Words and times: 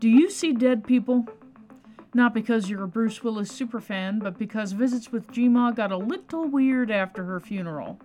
Do 0.00 0.08
you 0.08 0.30
see 0.30 0.52
dead 0.52 0.84
people? 0.84 1.26
Not 2.14 2.32
because 2.32 2.70
you're 2.70 2.84
a 2.84 2.88
Bruce 2.88 3.24
Willis 3.24 3.50
superfan, 3.50 4.22
but 4.22 4.38
because 4.38 4.70
visits 4.70 5.10
with 5.10 5.26
Gma 5.32 5.74
got 5.74 5.90
a 5.90 5.96
little 5.96 6.46
weird 6.46 6.92
after 6.92 7.24
her 7.24 7.40
funeral. 7.40 7.98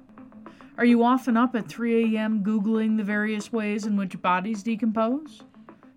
Are 0.80 0.86
you 0.86 1.04
often 1.04 1.38
up 1.38 1.56
at 1.56 1.70
3 1.70 2.16
a.m. 2.16 2.44
Googling 2.44 2.98
the 2.98 3.04
various 3.04 3.54
ways 3.54 3.86
in 3.86 3.96
which 3.96 4.20
bodies 4.24 4.64
decompose? 4.64 5.44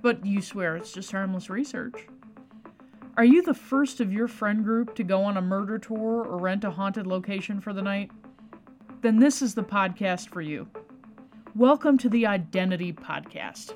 But 0.03 0.27
you 0.27 0.43
swear 0.43 0.77
it's 0.77 0.93
just 0.93 1.13
harmless 1.13 1.49
research. 1.49 2.07
Are 3.17 3.25
you 3.25 3.41
the 3.41 3.55
first 3.55 3.99
of 4.01 4.13
your 4.13 4.29
friend 4.29 4.63
group 4.65 4.95
to 4.97 5.03
go 5.03 5.23
on 5.23 5.39
a 5.39 5.43
murder 5.43 5.79
tour 5.79 6.27
or 6.27 6.37
rent 6.37 6.65
a 6.65 6.71
haunted 6.71 7.07
location 7.07 7.59
for 7.59 7.73
the 7.73 7.81
night? 7.81 8.11
Then 9.01 9.19
this 9.19 9.41
is 9.41 9.55
the 9.55 9.65
podcast 9.65 10.29
for 10.29 10.43
you. 10.43 10.69
Welcome 11.55 11.97
to 11.99 12.11
the 12.11 12.25
ODDentity 12.25 12.95
Podcast. 12.95 13.73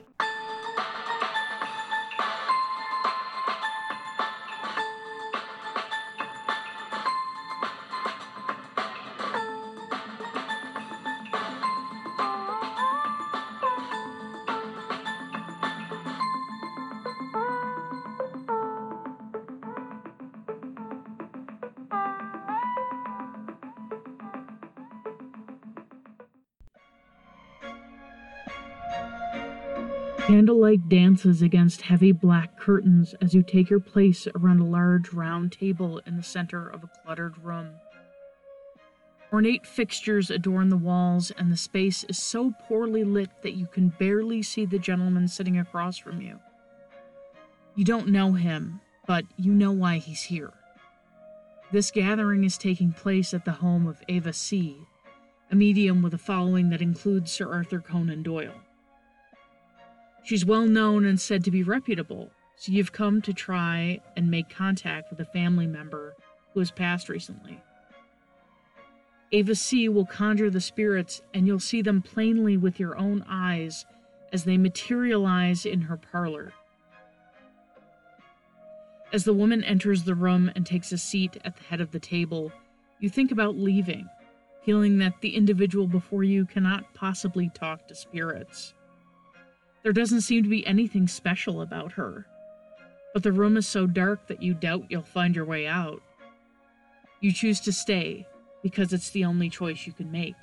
Dances 30.77 31.43
against 31.43 31.83
heavy 31.83 32.13
black 32.13 32.59
curtains 32.59 33.15
as 33.21 33.35
you 33.35 33.43
take 33.43 33.71
your 33.71 33.81
place 33.81 34.27
around 34.35 34.61
a 34.61 34.65
large 34.65 35.13
round 35.13 35.53
table 35.53 36.01
in 36.07 36.17
the 36.17 36.23
center 36.23 36.69
of 36.69 36.85
a 36.85 36.91
cluttered 37.03 37.37
room. 37.43 37.71
Ornate 39.33 39.67
fixtures 39.67 40.31
adorn 40.31 40.69
the 40.69 40.77
walls, 40.77 41.31
and 41.31 41.53
the 41.53 41.57
space 41.57 42.05
is 42.05 42.19
so 42.19 42.53
poorly 42.67 43.05
lit 43.05 43.31
that 43.43 43.55
you 43.57 43.67
can 43.67 43.91
barely 43.91 44.43
see 44.43 44.67
the 44.67 44.79
gentleman 44.79 45.29
sitting 45.29 45.59
across 45.59 45.99
from 45.99 46.21
you. 46.21 46.41
You 47.77 47.85
don't 47.85 48.09
know 48.09 48.33
him, 48.33 48.81
but 49.07 49.25
you 49.37 49.53
know 49.53 49.71
why 49.73 49.99
he's 49.99 50.23
here. 50.23 50.53
This 51.73 51.93
gathering 51.93 52.43
is 52.43 52.59
taking 52.59 52.93
place 52.93 53.33
at 53.33 53.45
the 53.45 53.53
home 53.53 53.87
of 53.87 54.03
Ava 54.09 54.33
C., 54.33 54.77
a 55.53 55.55
medium 55.55 56.03
with 56.03 56.15
a 56.15 56.19
following 56.19 56.71
that 56.71 56.83
includes 56.83 57.31
Sir 57.31 57.53
Arthur 57.53 57.81
Conan 57.81 58.23
Doyle. 58.25 58.55
She's 60.23 60.45
well 60.45 60.67
known 60.67 61.05
and 61.05 61.21
said 61.21 61.45
to 61.45 61.51
be 61.51 61.63
reputable, 61.63 62.31
so 62.57 62.73
you've 62.73 62.93
come 62.93 63.23
to 63.23 63.33
try 63.33 64.01
and 64.17 64.31
make 64.31 64.49
contact 64.49 65.11
with 65.11 65.21
a 65.21 65.25
family 65.25 65.67
member 65.67 66.15
who 66.53 66.61
has 66.61 66.71
passed 66.71 67.09
recently. 67.09 67.61
Ava 69.33 69.55
C 69.55 69.89
will 69.89 70.07
conjure 70.07 70.51
the 70.51 70.61
spirits, 70.61 71.23
and 71.33 71.47
you'll 71.47 71.61
see 71.61 71.83
them 71.83 72.03
plainly 72.03 72.57
with 72.57 72.81
your 72.81 72.97
own 72.99 73.25
eyes 73.29 73.87
as 74.33 74.45
they 74.45 74.59
materialize 74.59 75.65
in 75.65 75.83
her 75.83 75.97
parlor. 75.97 76.53
As 79.13 79.25
the 79.25 79.35
woman 79.35 79.65
enters 79.65 80.05
the 80.05 80.15
room 80.15 80.51
and 80.55 80.67
takes 80.67 80.93
a 80.93 80.99
seat 80.99 81.37
at 81.45 81.57
the 81.57 81.65
head 81.65 81.81
of 81.81 81.91
the 81.91 81.99
table, 81.99 82.53
you 82.99 83.09
think 83.09 83.33
about 83.33 83.57
leaving, 83.57 84.09
feeling 84.65 84.99
that 84.99 85.21
the 85.21 85.35
individual 85.35 85.87
before 85.87 86.23
you 86.23 86.45
cannot 86.45 86.93
possibly 86.95 87.51
talk 87.55 87.89
to 87.89 87.95
spirits. 87.95 88.75
There 89.83 89.93
doesn't 89.93 90.21
seem 90.21 90.43
to 90.43 90.49
be 90.49 90.67
anything 90.67 91.09
special 91.09 91.63
about 91.63 91.93
her, 91.93 92.27
but 93.15 93.23
the 93.23 93.33
room 93.33 93.57
is 93.57 93.67
so 93.67 93.87
dark 93.87 94.27
that 94.27 94.43
you 94.43 94.55
doubt 94.55 94.87
you'll 94.89 95.03
find 95.03 95.35
your 95.35 95.47
way 95.47 95.67
out. 95.67 96.03
You 97.21 97.33
choose 97.33 97.61
to 97.61 97.73
stay 97.73 98.27
because 98.63 98.93
it's 98.93 99.11
the 99.11 99.25
only 99.25 99.49
choice 99.49 99.87
you 99.87 99.93
can 99.93 100.11
make. 100.11 100.37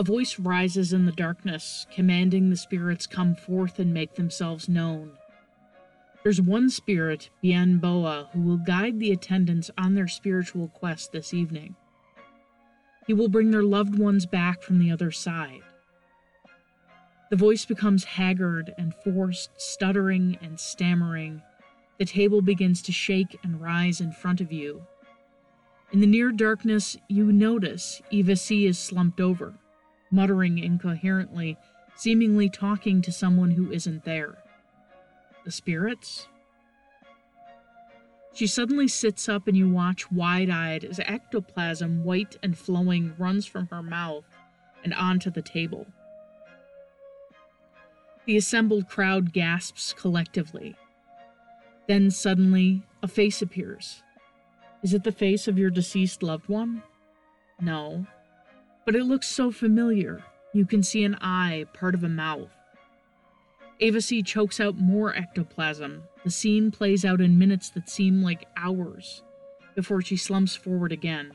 A 0.00 0.02
voice 0.02 0.38
rises 0.38 0.92
in 0.92 1.04
the 1.04 1.12
darkness, 1.12 1.86
commanding 1.92 2.48
the 2.48 2.56
spirits 2.56 3.06
come 3.06 3.34
forth 3.34 3.78
and 3.78 3.92
make 3.92 4.14
themselves 4.14 4.68
known. 4.68 5.12
There's 6.22 6.40
one 6.40 6.70
spirit, 6.70 7.30
Bien 7.40 7.78
Boa, 7.78 8.28
who 8.32 8.40
will 8.40 8.56
guide 8.56 8.98
the 8.98 9.12
attendants 9.12 9.70
on 9.78 9.94
their 9.94 10.08
spiritual 10.08 10.68
quest 10.68 11.12
this 11.12 11.32
evening. 11.32 11.76
He 13.06 13.14
will 13.14 13.28
bring 13.28 13.50
their 13.50 13.62
loved 13.62 13.98
ones 13.98 14.26
back 14.26 14.62
from 14.62 14.78
the 14.78 14.90
other 14.90 15.10
side. 15.10 15.62
The 17.30 17.36
voice 17.36 17.64
becomes 17.64 18.02
haggard 18.02 18.74
and 18.76 18.92
forced, 18.92 19.50
stuttering 19.56 20.36
and 20.42 20.58
stammering. 20.58 21.42
The 21.98 22.04
table 22.04 22.42
begins 22.42 22.82
to 22.82 22.92
shake 22.92 23.38
and 23.44 23.60
rise 23.60 24.00
in 24.00 24.10
front 24.10 24.40
of 24.40 24.50
you. 24.50 24.82
In 25.92 26.00
the 26.00 26.08
near 26.08 26.32
darkness, 26.32 26.96
you 27.08 27.30
notice 27.30 28.02
Eva 28.10 28.34
C 28.34 28.66
is 28.66 28.80
slumped 28.80 29.20
over, 29.20 29.54
muttering 30.10 30.58
incoherently, 30.58 31.56
seemingly 31.94 32.48
talking 32.48 33.00
to 33.02 33.12
someone 33.12 33.52
who 33.52 33.70
isn't 33.70 34.04
there. 34.04 34.38
The 35.44 35.52
spirits? 35.52 36.26
She 38.32 38.48
suddenly 38.48 38.88
sits 38.88 39.28
up 39.28 39.46
and 39.46 39.56
you 39.56 39.68
watch 39.68 40.10
wide 40.10 40.50
eyed 40.50 40.84
as 40.84 40.98
ectoplasm, 40.98 42.02
white 42.02 42.36
and 42.42 42.58
flowing, 42.58 43.14
runs 43.18 43.46
from 43.46 43.68
her 43.68 43.82
mouth 43.84 44.24
and 44.82 44.94
onto 44.94 45.30
the 45.30 45.42
table. 45.42 45.86
The 48.26 48.36
assembled 48.36 48.88
crowd 48.88 49.32
gasps 49.32 49.94
collectively. 49.96 50.76
Then 51.88 52.10
suddenly, 52.10 52.82
a 53.02 53.08
face 53.08 53.42
appears. 53.42 54.02
Is 54.82 54.94
it 54.94 55.04
the 55.04 55.12
face 55.12 55.48
of 55.48 55.58
your 55.58 55.70
deceased 55.70 56.22
loved 56.22 56.48
one? 56.48 56.82
No. 57.60 58.06
But 58.86 58.94
it 58.94 59.04
looks 59.04 59.26
so 59.26 59.50
familiar. 59.50 60.24
You 60.52 60.66
can 60.66 60.82
see 60.82 61.04
an 61.04 61.16
eye, 61.20 61.66
part 61.72 61.94
of 61.94 62.04
a 62.04 62.08
mouth. 62.08 62.50
Ava 63.80 64.00
C 64.00 64.22
chokes 64.22 64.60
out 64.60 64.76
more 64.76 65.14
ectoplasm. 65.14 66.02
The 66.24 66.30
scene 66.30 66.70
plays 66.70 67.04
out 67.04 67.20
in 67.20 67.38
minutes 67.38 67.70
that 67.70 67.88
seem 67.88 68.22
like 68.22 68.46
hours 68.56 69.22
before 69.74 70.02
she 70.02 70.16
slumps 70.16 70.54
forward 70.54 70.92
again, 70.92 71.32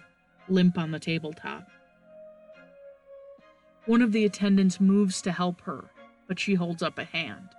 limp 0.47 0.77
on 0.77 0.91
the 0.91 0.99
tabletop. 0.99 1.67
One 3.85 4.01
of 4.01 4.11
the 4.11 4.25
attendants 4.25 4.79
moves 4.79 5.21
to 5.23 5.31
help 5.31 5.61
her, 5.61 5.85
but 6.27 6.39
she 6.39 6.55
holds 6.55 6.81
up 6.81 6.97
a 6.97 7.05
hand. 7.05 7.49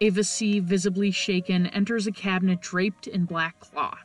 Ava 0.00 0.24
C., 0.24 0.60
visibly 0.60 1.10
shaken, 1.10 1.66
enters 1.68 2.06
a 2.06 2.12
cabinet 2.12 2.60
draped 2.60 3.06
in 3.06 3.24
black 3.24 3.58
cloth. 3.60 3.98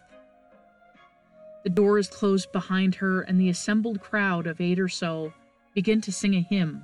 The 1.64 1.70
door 1.70 1.98
is 1.98 2.08
closed 2.08 2.52
behind 2.52 2.96
her, 2.96 3.22
and 3.22 3.40
the 3.40 3.50
assembled 3.50 4.02
crowd 4.02 4.48
of 4.48 4.62
eight 4.62 4.80
or 4.80 4.88
so 4.88 5.34
begin 5.74 6.02
to 6.02 6.12
sing 6.12 6.36
a 6.36 6.42
hymn 6.42 6.84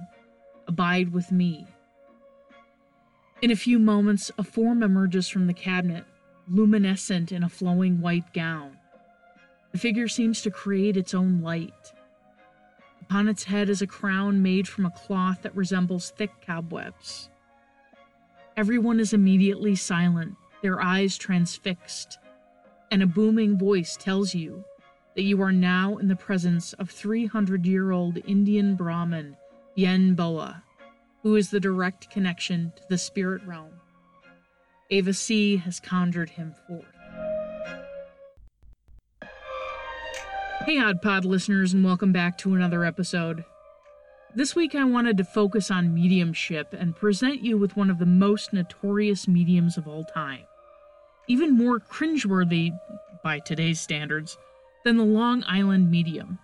Abide 0.68 1.13
with 1.13 1.31
me. 1.31 1.66
In 3.41 3.52
a 3.52 3.56
few 3.56 3.80
moments, 3.80 4.31
a 4.38 4.44
form 4.44 4.84
emerges 4.84 5.30
from 5.30 5.47
the 5.47 5.53
cabinet, 5.53 6.03
luminescent 6.50 7.31
in 7.31 7.44
a 7.44 7.50
flowing 7.50 8.02
white 8.02 8.34
gown. 8.34 8.78
The 9.72 9.78
figure 9.78 10.09
seems 10.09 10.41
to 10.41 10.52
create 10.52 10.97
its 10.97 11.13
own 11.13 11.41
light. 11.41 11.94
Upon 13.09 13.29
its 13.29 13.45
head 13.45 13.69
is 13.69 13.81
a 13.81 13.88
crown 13.88 14.41
made 14.41 14.68
from 14.68 14.85
a 14.85 14.91
cloth 14.91 15.44
that 15.44 15.56
resembles 15.56 16.09
thick 16.09 16.45
cobwebs. 16.45 17.29
Everyone 18.57 19.00
is 19.00 19.13
immediately 19.13 19.78
silent, 19.78 20.35
their 20.62 20.81
eyes 20.81 21.18
transfixed, 21.18 22.19
and 22.91 23.01
a 23.01 23.07
booming 23.07 23.57
voice 23.57 23.95
tells 23.95 24.35
you 24.35 24.66
that 25.16 25.22
you 25.22 25.41
are 25.41 25.53
now 25.53 25.95
in 25.95 26.09
the 26.09 26.18
presence 26.18 26.73
of 26.73 26.90
300 26.90 27.66
year 27.66 27.91
old 27.91 28.18
Indian 28.25 28.75
Brahmin 28.75 29.38
Bien 29.74 30.13
Boa, 30.13 30.62
who 31.24 31.38
is 31.38 31.50
the 31.50 31.62
direct 31.62 32.10
connection 32.10 32.74
to 32.75 32.83
the 32.89 32.98
spirit 32.98 33.42
realm. 33.45 33.71
Ava 34.89 35.13
C 35.13 35.56
has 35.56 35.80
conjured 35.80 36.31
him 36.31 36.53
forth. 36.68 36.97
Hey, 40.68 40.80
Odd 40.80 41.02
Pod 41.02 41.24
listeners, 41.24 41.72
and 41.72 41.81
welcome 41.81 42.12
back 42.12 42.38
to 42.40 42.54
another 42.54 42.84
episode. 42.84 43.46
This 44.36 44.54
week 44.54 44.75
I 44.75 44.84
wanted 44.84 45.16
to 45.16 45.24
focus 45.24 45.72
on 45.72 45.94
mediumship 45.94 46.74
and 46.74 46.94
present 46.94 47.42
you 47.42 47.58
with 47.58 47.78
one 47.78 47.90
of 47.90 48.00
the 48.00 48.06
most 48.06 48.52
notorious 48.52 49.30
mediums 49.30 49.78
of 49.78 49.88
all 49.88 50.04
time. 50.04 50.42
Even 51.25 51.56
more 51.56 51.80
cringeworthy, 51.80 52.78
by 53.24 53.40
today's 53.40 53.80
standards, 53.80 54.38
than 54.84 54.98
the 54.98 55.06
Long 55.06 55.42
Island 55.48 55.90
medium. 55.90 56.38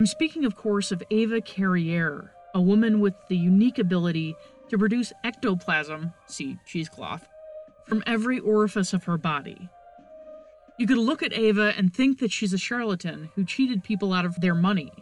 I'm 0.00 0.06
speaking, 0.06 0.46
of 0.46 0.56
course, 0.56 0.90
of 0.90 1.02
Ava 1.10 1.42
Carriere, 1.42 2.32
a 2.54 2.62
woman 2.62 2.98
with 2.98 3.12
the 3.28 3.36
unique 3.36 3.78
ability 3.78 4.36
to 4.70 4.78
produce 4.78 5.12
ectoplasm, 5.22 6.14
see 6.24 6.56
cheesecloth, 6.64 7.28
from 7.84 8.02
every 8.06 8.38
orifice 8.38 8.94
of 8.94 9.04
her 9.04 9.18
body, 9.18 9.68
you 10.78 10.86
could 10.86 10.98
look 10.98 11.22
at 11.22 11.32
Ava 11.32 11.74
and 11.76 11.92
think 11.92 12.20
that 12.20 12.32
she's 12.32 12.52
a 12.52 12.58
charlatan 12.58 13.30
who 13.34 13.44
cheated 13.44 13.82
people 13.82 14.12
out 14.12 14.24
of 14.24 14.40
their 14.40 14.54
money, 14.54 14.92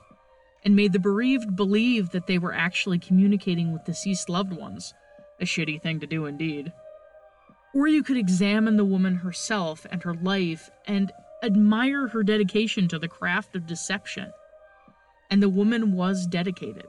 and 0.65 0.75
made 0.75 0.93
the 0.93 0.99
bereaved 0.99 1.55
believe 1.55 2.11
that 2.11 2.27
they 2.27 2.39
were 2.39 2.55
actually 2.55 2.99
communicating 2.99 3.73
with 3.73 3.85
deceased 3.85 4.29
loved 4.29 4.53
ones. 4.53 4.95
A 5.41 5.45
shitty 5.45 5.81
thing 5.81 6.01
to 6.01 6.07
do 6.07 6.25
indeed. 6.25 6.73
Or 7.75 7.87
you 7.87 8.03
could 8.03 8.17
examine 8.17 8.77
the 8.77 8.85
woman 8.85 9.17
herself 9.17 9.87
and 9.91 10.03
her 10.03 10.15
life 10.15 10.71
and 10.87 11.13
admire 11.43 12.09
her 12.09 12.23
dedication 12.23 12.89
to 12.89 12.99
the 12.99 13.07
craft 13.07 13.55
of 13.55 13.67
deception. 13.67 14.33
And 15.31 15.43
the 15.43 15.51
woman 15.51 15.93
was 15.93 16.27
dedicated. 16.27 16.87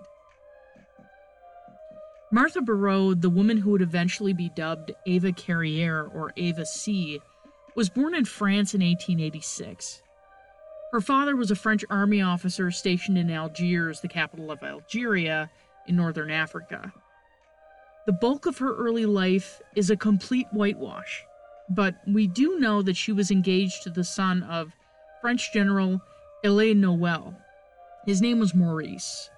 Martha 2.31 2.61
Barraud, 2.61 3.21
the 3.21 3.29
woman 3.29 3.57
who 3.57 3.71
would 3.71 3.81
eventually 3.81 4.33
be 4.33 4.49
dubbed 4.55 4.91
Ava 5.05 5.33
Carriere 5.33 6.03
or 6.13 6.31
Ava 6.37 6.65
C., 6.65 7.21
was 7.77 7.89
born 7.89 8.15
in 8.15 8.25
France 8.25 8.73
in 8.73 8.81
1886. 8.81 10.01
Her 10.91 10.99
father 10.99 11.35
was 11.35 11.51
a 11.51 11.55
French 11.55 11.85
army 11.91 12.23
officer 12.23 12.71
stationed 12.71 13.19
in 13.19 13.29
Algiers, 13.29 14.01
the 14.01 14.07
capital 14.07 14.49
of 14.49 14.63
Algeria, 14.63 15.51
in 15.85 15.95
northern 15.95 16.31
Africa. 16.31 16.91
The 18.07 18.13
bulk 18.13 18.47
of 18.47 18.57
her 18.57 18.75
early 18.75 19.05
life 19.05 19.61
is 19.75 19.91
a 19.91 19.95
complete 19.95 20.47
whitewash, 20.51 21.23
but 21.69 21.95
we 22.07 22.25
do 22.25 22.57
know 22.57 22.81
that 22.81 22.97
she 22.97 23.11
was 23.11 23.29
engaged 23.29 23.83
to 23.83 23.91
the 23.91 24.03
son 24.03 24.41
of 24.43 24.73
French 25.21 25.53
General 25.53 26.01
Elie 26.43 26.73
Noel. 26.73 27.37
His 28.07 28.23
name 28.23 28.39
was 28.39 28.55
Maurice. 28.55 29.29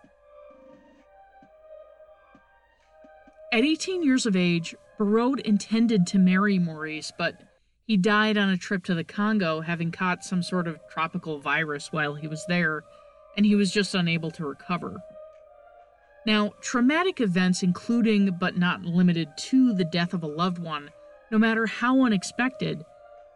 At 3.51 3.65
18 3.65 4.01
years 4.01 4.25
of 4.25 4.37
age, 4.37 4.75
Barraud 4.97 5.41
intended 5.41 6.07
to 6.07 6.19
marry 6.19 6.57
Maurice, 6.57 7.11
but 7.17 7.48
he 7.89 7.97
died 7.97 8.37
on 8.37 8.49
a 8.49 8.55
trip 8.55 8.83
to 8.83 8.93
the 8.93 9.03
Congo, 9.03 9.61
having 9.61 9.91
caught 9.91 10.23
some 10.23 10.43
sort 10.43 10.67
of 10.67 10.79
tropical 10.91 11.39
virus 11.39 11.91
while 11.91 12.13
he 12.13 12.27
was 12.27 12.45
there, 12.45 12.83
and 13.35 13.47
he 13.47 13.55
was 13.55 13.71
just 13.71 13.95
unable 13.95 14.29
to 14.29 14.45
recover. 14.45 15.01
Now, 16.23 16.53
traumatic 16.61 17.19
events, 17.19 17.63
including 17.63 18.37
but 18.39 18.55
not 18.55 18.83
limited 18.83 19.29
to 19.37 19.73
the 19.73 19.85
death 19.85 20.13
of 20.13 20.21
a 20.21 20.27
loved 20.27 20.59
one, 20.59 20.91
no 21.31 21.39
matter 21.39 21.65
how 21.65 22.03
unexpected, 22.05 22.85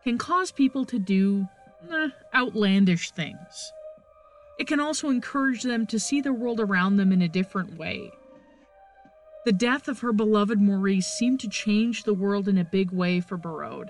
can 0.03 0.19
cause 0.19 0.51
people 0.51 0.85
to 0.85 0.99
do 0.99 1.47
eh, 1.91 2.09
outlandish 2.35 3.09
things. 3.09 3.73
It 4.59 4.67
can 4.67 4.79
also 4.79 5.09
encourage 5.09 5.63
them 5.63 5.87
to 5.87 5.99
see 5.99 6.21
the 6.21 6.31
world 6.31 6.59
around 6.59 6.97
them 6.97 7.11
in 7.11 7.23
a 7.23 7.27
different 7.27 7.79
way. 7.79 8.11
The 9.45 9.51
death 9.51 9.87
of 9.87 10.01
her 10.01 10.13
beloved 10.13 10.61
Maurice 10.61 11.07
seemed 11.07 11.39
to 11.39 11.49
change 11.49 12.03
the 12.03 12.13
world 12.13 12.47
in 12.47 12.59
a 12.59 12.63
big 12.63 12.91
way 12.91 13.19
for 13.19 13.35
Barraud 13.35 13.89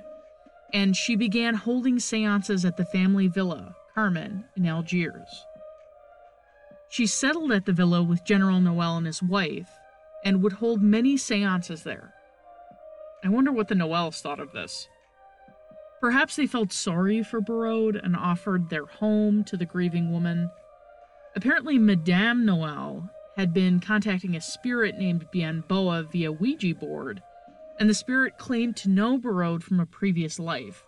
and 0.73 0.97
she 0.97 1.15
began 1.15 1.53
holding 1.53 1.99
seances 1.99 2.65
at 2.65 2.77
the 2.77 2.85
family 2.85 3.27
villa, 3.27 3.75
Carmen, 3.93 4.45
in 4.55 4.65
Algiers. 4.65 5.45
She 6.89 7.05
settled 7.05 7.51
at 7.51 7.65
the 7.65 7.73
villa 7.73 8.01
with 8.01 8.25
General 8.25 8.59
Noel 8.59 8.97
and 8.97 9.05
his 9.05 9.21
wife, 9.21 9.69
and 10.25 10.41
would 10.41 10.53
hold 10.53 10.81
many 10.81 11.15
seances 11.15 11.83
there. 11.83 12.13
I 13.23 13.29
wonder 13.29 13.51
what 13.51 13.67
the 13.67 13.75
Noels 13.75 14.19
thought 14.21 14.39
of 14.39 14.51
this. 14.51 14.87
Perhaps 16.01 16.35
they 16.35 16.47
felt 16.47 16.73
sorry 16.73 17.23
for 17.23 17.39
Barraud 17.39 17.95
and 17.95 18.15
offered 18.15 18.69
their 18.69 18.85
home 18.85 19.43
to 19.45 19.55
the 19.55 19.65
grieving 19.65 20.11
woman. 20.11 20.49
Apparently, 21.35 21.77
Madame 21.77 22.45
Noel 22.45 23.09
had 23.37 23.53
been 23.53 23.79
contacting 23.79 24.35
a 24.35 24.41
spirit 24.41 24.97
named 24.97 25.31
Bien 25.31 25.63
Boa 25.67 26.03
via 26.03 26.31
Ouija 26.31 26.75
board 26.75 27.21
and 27.79 27.89
the 27.89 27.93
spirit 27.93 28.37
claimed 28.37 28.75
to 28.77 28.89
know 28.89 29.17
Barraud 29.17 29.63
from 29.63 29.79
a 29.79 29.85
previous 29.85 30.39
life. 30.39 30.83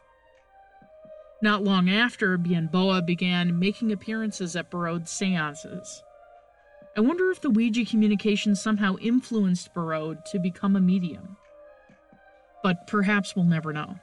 Not 1.42 1.64
long 1.64 1.90
after, 1.90 2.38
Bien 2.38 2.68
Boa 2.72 3.02
began 3.02 3.60
making 3.60 3.92
appearances 3.92 4.56
at 4.56 4.72
Barraud's 4.72 5.12
seances. 5.12 6.04
I 6.98 7.02
wonder 7.02 7.30
if 7.30 7.42
the 7.42 7.50
Ouija 7.50 7.86
communication 7.86 8.56
somehow 8.56 8.96
influenced 9.02 9.74
Barraud 9.74 10.24
to 10.32 10.40
become 10.40 10.76
a 10.76 10.82
medium. 10.82 11.36
But 12.64 12.88
perhaps 12.88 13.36
we'll 13.36 13.46
never 13.46 13.74
know. 13.74 14.00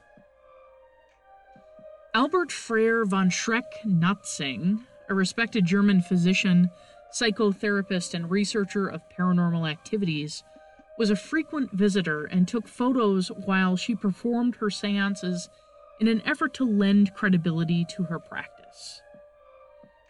Albert 2.14 2.52
Freiherr 2.52 3.06
von 3.06 3.30
Schrenck-Notzing, 3.30 4.84
a 5.08 5.14
respected 5.14 5.64
German 5.64 6.02
physician, 6.02 6.70
psychotherapist, 7.10 8.12
and 8.12 8.30
researcher 8.30 8.86
of 8.86 9.00
paranormal 9.18 9.68
activities, 9.70 10.44
was 10.98 11.10
a 11.10 11.16
frequent 11.16 11.72
visitor 11.72 12.24
and 12.24 12.46
took 12.46 12.68
photos 12.68 13.28
while 13.28 13.76
she 13.76 13.94
performed 13.94 14.56
her 14.56 14.70
seances 14.70 15.48
in 16.00 16.08
an 16.08 16.22
effort 16.26 16.54
to 16.54 16.64
lend 16.64 17.14
credibility 17.14 17.84
to 17.84 18.04
her 18.04 18.18
practice. 18.18 19.00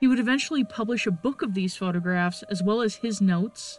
He 0.01 0.09
would 0.09 0.19
eventually 0.19 0.65
publish 0.65 1.07
a 1.07 1.13
book 1.13 1.43
of 1.43 1.55
these 1.55 1.77
photographs 1.77 2.43
as 2.45 2.63
well 2.63 2.81
as 2.81 2.97
his 2.97 3.21
notes 3.21 3.79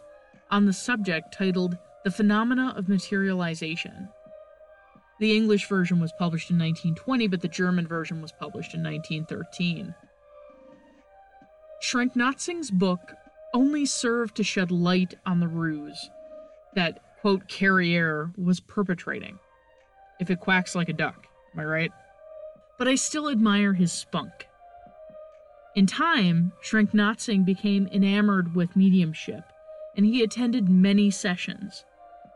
on 0.50 0.64
the 0.64 0.72
subject 0.72 1.34
titled 1.34 1.76
The 2.04 2.10
Phenomena 2.10 2.72
of 2.76 2.88
Materialization. 2.88 4.08
The 5.20 5.36
English 5.36 5.68
version 5.68 6.00
was 6.00 6.12
published 6.18 6.50
in 6.50 6.58
1920, 6.58 7.28
but 7.28 7.40
the 7.40 7.48
German 7.48 7.86
version 7.86 8.22
was 8.22 8.32
published 8.32 8.74
in 8.74 8.82
1913. 8.82 9.94
Schrenck-Notzing's 11.82 12.70
book 12.70 13.14
only 13.52 13.84
served 13.86 14.36
to 14.36 14.42
shed 14.42 14.70
light 14.70 15.14
on 15.26 15.40
the 15.40 15.48
ruse 15.48 16.10
that, 16.74 17.00
quote, 17.20 17.48
Carrier 17.48 18.30
was 18.36 18.60
perpetrating. 18.60 19.38
If 20.20 20.30
it 20.30 20.40
quacks 20.40 20.74
like 20.74 20.88
a 20.88 20.92
duck, 20.92 21.26
am 21.52 21.60
I 21.60 21.64
right? 21.64 21.92
But 22.78 22.88
I 22.88 22.94
still 22.94 23.28
admire 23.28 23.72
his 23.72 23.92
spunk. 23.92 24.46
In 25.74 25.86
time, 25.86 26.52
Schrenck-Notzing 26.62 27.44
became 27.44 27.88
enamored 27.88 28.54
with 28.54 28.76
mediumship, 28.76 29.44
and 29.96 30.06
he 30.06 30.22
attended 30.22 30.68
many 30.68 31.10
sessions. 31.10 31.84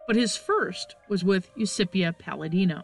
But 0.07 0.17
his 0.17 0.37
first 0.37 0.97
was 1.09 1.23
with 1.23 1.55
Eusapia 1.57 2.19
Palladino. 2.19 2.83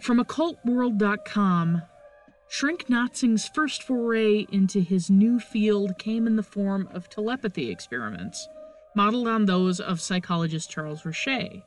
From 0.00 0.18
occultworld.com, 0.22 1.82
Schrenck-Notzing's 2.50 3.48
first 3.48 3.84
foray 3.84 4.44
into 4.50 4.80
his 4.80 5.08
new 5.08 5.38
field 5.38 5.96
came 5.98 6.26
in 6.26 6.34
the 6.34 6.42
form 6.42 6.88
of 6.92 7.08
telepathy 7.08 7.70
experiments, 7.70 8.48
modeled 8.96 9.28
on 9.28 9.46
those 9.46 9.78
of 9.78 10.00
psychologist 10.00 10.68
Charles 10.68 11.02
Richet. 11.02 11.62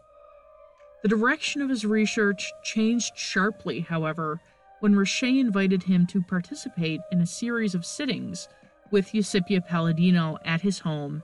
The 1.02 1.08
direction 1.08 1.62
of 1.62 1.70
his 1.70 1.86
research 1.86 2.52
changed 2.64 3.14
sharply, 3.16 3.80
however, 3.80 4.42
when 4.82 4.94
Richet 4.94 5.40
invited 5.40 5.84
him 5.84 6.06
to 6.08 6.22
participate 6.22 7.00
in 7.14 7.22
a 7.22 7.26
series 7.26 7.74
of 7.74 7.86
sittings 7.86 8.50
with 8.92 9.14
Eusapia 9.14 9.66
Palladino 9.66 10.38
at 10.44 10.62
his 10.62 10.80
home 10.80 11.24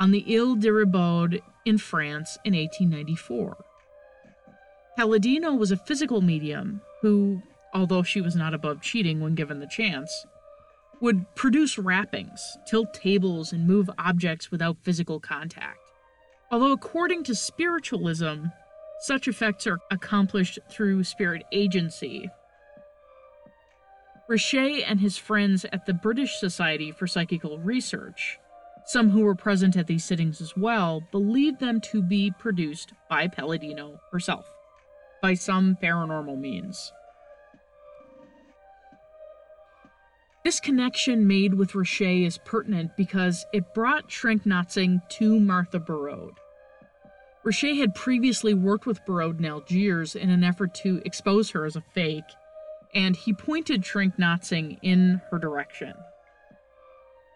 on 0.00 0.10
the 0.10 0.36
Ile 0.36 0.56
de 0.56 0.68
Ribaude 0.68 1.40
in 1.64 1.78
France 1.78 2.38
in 2.44 2.54
1894. 2.54 3.56
Palladino 4.96 5.54
was 5.54 5.70
a 5.70 5.76
physical 5.76 6.22
medium 6.22 6.80
who, 7.02 7.40
although 7.74 8.02
she 8.02 8.20
was 8.20 8.36
not 8.36 8.54
above 8.54 8.80
cheating 8.80 9.20
when 9.20 9.34
given 9.34 9.60
the 9.60 9.66
chance, 9.66 10.26
would 11.00 11.34
produce 11.34 11.78
rappings, 11.78 12.56
tilt 12.66 12.94
tables, 12.94 13.52
and 13.52 13.66
move 13.66 13.90
objects 13.98 14.50
without 14.50 14.78
physical 14.82 15.20
contact. 15.20 15.78
Although, 16.50 16.72
according 16.72 17.24
to 17.24 17.34
spiritualism, 17.34 18.46
such 19.00 19.28
effects 19.28 19.66
are 19.66 19.78
accomplished 19.90 20.58
through 20.70 21.04
spirit 21.04 21.42
agency. 21.52 22.30
Richet 24.28 24.84
and 24.86 25.00
his 25.00 25.16
friends 25.16 25.64
at 25.72 25.86
the 25.86 25.94
British 25.94 26.38
Society 26.38 26.90
for 26.90 27.06
Psychical 27.06 27.58
Research, 27.58 28.38
some 28.84 29.10
who 29.10 29.20
were 29.20 29.34
present 29.34 29.76
at 29.76 29.86
these 29.86 30.04
sittings 30.04 30.40
as 30.40 30.56
well, 30.56 31.02
believed 31.12 31.60
them 31.60 31.80
to 31.80 32.02
be 32.02 32.32
produced 32.38 32.92
by 33.10 33.28
Palladino 33.28 34.00
herself, 34.10 34.50
by 35.20 35.34
some 35.34 35.76
paranormal 35.82 36.38
means. 36.38 36.92
This 40.46 40.60
connection 40.60 41.26
made 41.26 41.54
with 41.54 41.72
Richet 41.72 42.24
is 42.24 42.38
pertinent 42.38 42.96
because 42.96 43.44
it 43.52 43.74
brought 43.74 44.10
Schrenck-Notzing 44.10 45.00
to 45.08 45.40
Martha 45.40 45.80
Barraud. 45.80 46.36
Richet 47.44 47.76
had 47.78 47.96
previously 47.96 48.54
worked 48.54 48.86
with 48.86 49.04
Barraud 49.04 49.40
in 49.40 49.44
Algiers 49.44 50.14
in 50.14 50.30
an 50.30 50.44
effort 50.44 50.72
to 50.74 51.02
expose 51.04 51.50
her 51.50 51.64
as 51.64 51.74
a 51.74 51.80
fake, 51.80 52.22
and 52.94 53.16
he 53.16 53.32
pointed 53.32 53.82
Schrenck-Notzing 53.82 54.78
in 54.82 55.20
her 55.32 55.38
direction. 55.40 55.94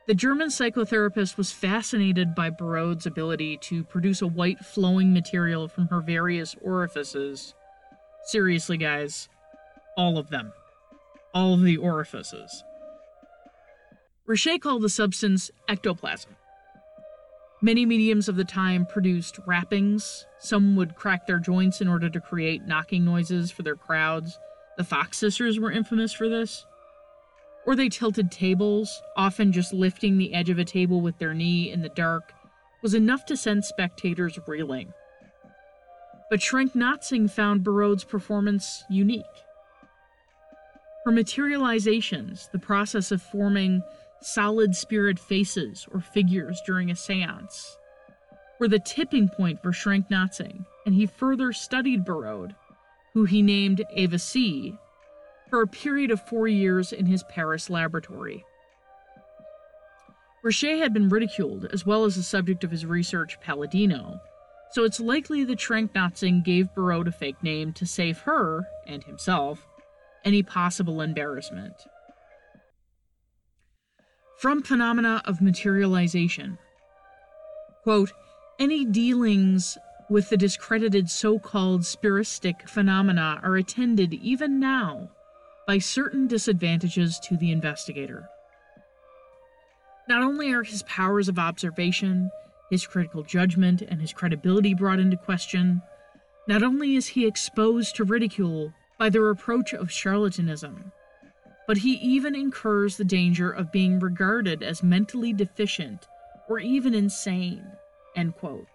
The 0.06 0.14
German 0.14 0.46
psychotherapist 0.46 1.36
was 1.36 1.50
fascinated 1.50 2.36
by 2.36 2.50
Barraud's 2.50 3.06
ability 3.06 3.56
to 3.62 3.82
produce 3.82 4.22
a 4.22 4.28
white 4.28 4.64
flowing 4.64 5.12
material 5.12 5.66
from 5.66 5.88
her 5.88 6.00
various 6.00 6.54
orifices. 6.62 7.56
Seriously, 8.22 8.76
guys, 8.76 9.28
all 9.96 10.16
of 10.16 10.30
them. 10.30 10.52
All 11.34 11.54
of 11.54 11.62
the 11.62 11.76
orifices. 11.76 12.62
Richet 14.28 14.60
called 14.60 14.82
the 14.82 14.88
substance 14.88 15.50
ectoplasm. 15.68 16.36
Many 17.62 17.84
mediums 17.84 18.28
of 18.28 18.36
the 18.36 18.44
time 18.44 18.86
produced 18.86 19.38
rappings. 19.46 20.24
Some 20.38 20.76
would 20.76 20.94
crack 20.94 21.26
their 21.26 21.38
joints 21.38 21.80
in 21.80 21.88
order 21.88 22.08
to 22.08 22.20
create 22.20 22.66
knocking 22.66 23.04
noises 23.04 23.50
for 23.50 23.62
their 23.62 23.76
crowds. 23.76 24.38
The 24.78 24.84
Fox 24.84 25.18
sisters 25.18 25.58
were 25.58 25.70
infamous 25.70 26.12
for 26.12 26.28
this. 26.28 26.64
Or 27.66 27.76
they 27.76 27.90
tilted 27.90 28.30
tables, 28.30 29.02
often 29.16 29.52
just 29.52 29.74
lifting 29.74 30.16
the 30.16 30.32
edge 30.32 30.48
of 30.48 30.58
a 30.58 30.64
table 30.64 31.02
with 31.02 31.18
their 31.18 31.34
knee 31.34 31.70
in 31.70 31.82
the 31.82 31.90
dark 31.90 32.32
was 32.82 32.94
enough 32.94 33.26
to 33.26 33.36
send 33.36 33.64
spectators 33.64 34.38
reeling. 34.46 34.92
But 36.30 36.40
Schrenck-Notzing 36.40 37.30
found 37.30 37.62
Birod's 37.62 38.04
performance 38.04 38.84
unique. 38.88 39.24
Her 41.04 41.12
materializations, 41.12 42.48
the 42.52 42.58
process 42.58 43.10
of 43.10 43.20
forming 43.20 43.82
solid 44.22 44.74
spirit 44.76 45.18
faces 45.18 45.86
or 45.92 46.00
figures 46.00 46.60
during 46.66 46.90
a 46.90 46.96
seance, 46.96 47.76
were 48.58 48.68
the 48.68 48.78
tipping 48.78 49.28
point 49.28 49.62
for 49.62 49.72
Schrenck-Notzing, 49.72 50.66
and 50.84 50.94
he 50.94 51.06
further 51.06 51.52
studied 51.52 52.04
Birod, 52.04 52.54
who 53.14 53.24
he 53.24 53.42
named 53.42 53.84
Ava 53.94 54.18
C, 54.18 54.76
for 55.48 55.62
a 55.62 55.66
period 55.66 56.10
of 56.10 56.26
four 56.28 56.46
years 56.46 56.92
in 56.92 57.06
his 57.06 57.24
Paris 57.24 57.70
laboratory. 57.70 58.44
Richet 60.44 60.78
had 60.78 60.94
been 60.94 61.08
ridiculed, 61.08 61.66
as 61.66 61.84
well 61.84 62.04
as 62.04 62.16
the 62.16 62.22
subject 62.22 62.64
of 62.64 62.70
his 62.70 62.86
research, 62.86 63.40
Palladino, 63.40 64.20
so 64.72 64.84
it's 64.84 65.00
likely 65.00 65.42
that 65.44 65.58
Schrenck-Notzing 65.58 66.44
gave 66.44 66.72
Birod 66.74 67.08
a 67.08 67.12
fake 67.12 67.42
name 67.42 67.72
to 67.72 67.86
save 67.86 68.20
her, 68.20 68.66
and 68.86 69.02
himself, 69.02 69.66
any 70.24 70.42
possible 70.42 71.00
embarrassment. 71.00 71.74
From 74.40 74.62
phenomena 74.62 75.20
of 75.26 75.42
materialization. 75.42 76.56
Quote, 77.82 78.10
any 78.58 78.86
dealings 78.86 79.76
with 80.08 80.30
the 80.30 80.38
discredited 80.38 81.10
so 81.10 81.38
called 81.38 81.82
spiritistic 81.82 82.66
phenomena 82.66 83.38
are 83.42 83.56
attended 83.56 84.14
even 84.14 84.58
now 84.58 85.10
by 85.66 85.76
certain 85.76 86.26
disadvantages 86.26 87.18
to 87.24 87.36
the 87.36 87.52
investigator. 87.52 88.30
Not 90.08 90.22
only 90.22 90.50
are 90.52 90.62
his 90.62 90.84
powers 90.84 91.28
of 91.28 91.38
observation, 91.38 92.30
his 92.70 92.86
critical 92.86 93.22
judgment, 93.22 93.82
and 93.82 94.00
his 94.00 94.14
credibility 94.14 94.72
brought 94.72 95.00
into 95.00 95.18
question, 95.18 95.82
not 96.48 96.62
only 96.62 96.96
is 96.96 97.08
he 97.08 97.26
exposed 97.26 97.94
to 97.96 98.04
ridicule 98.04 98.72
by 98.98 99.10
the 99.10 99.20
reproach 99.20 99.74
of 99.74 99.88
charlatanism, 99.88 100.92
but 101.70 101.78
he 101.78 101.92
even 101.98 102.34
incurs 102.34 102.96
the 102.96 103.04
danger 103.04 103.48
of 103.48 103.70
being 103.70 104.00
regarded 104.00 104.60
as 104.60 104.82
mentally 104.82 105.32
deficient 105.32 106.08
or 106.48 106.58
even 106.58 106.94
insane. 106.94 107.64
End 108.16 108.34
quote. 108.34 108.66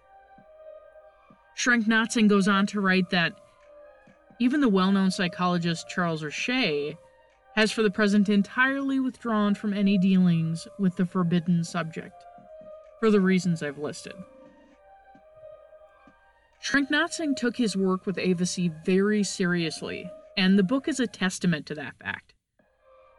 Goes 1.62 2.48
on 2.48 2.66
to 2.68 2.80
write 2.80 3.10
that 3.10 3.34
even 4.40 4.62
the 4.62 4.70
well 4.70 4.92
known 4.92 5.10
psychologist 5.10 5.90
Charles 5.90 6.22
Richet 6.22 6.96
has 7.54 7.70
for 7.70 7.82
the 7.82 7.90
present 7.90 8.30
entirely 8.30 8.98
withdrawn 8.98 9.54
from 9.54 9.74
any 9.74 9.98
dealings 9.98 10.66
with 10.78 10.96
the 10.96 11.04
forbidden 11.04 11.64
subject, 11.64 12.24
for 12.98 13.10
the 13.10 13.20
reasons 13.20 13.62
I've 13.62 13.76
listed. 13.76 14.14
Schrenck-Notzing 16.64 17.36
took 17.36 17.58
his 17.58 17.76
work 17.76 18.06
with 18.06 18.16
Ava 18.16 18.46
very 18.86 19.22
seriously, 19.22 20.10
and 20.38 20.58
the 20.58 20.62
book 20.62 20.88
is 20.88 20.98
a 20.98 21.06
testament 21.06 21.66
to 21.66 21.74
that 21.74 21.92
fact. 22.02 22.32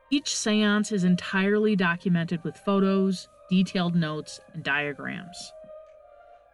Each 0.10 0.36
seance 0.36 0.92
is 0.92 1.04
entirely 1.04 1.76
documented 1.76 2.44
with 2.44 2.58
photos, 2.58 3.28
detailed 3.50 3.96
notes, 3.96 4.40
and 4.54 4.64
diagrams. 4.64 5.52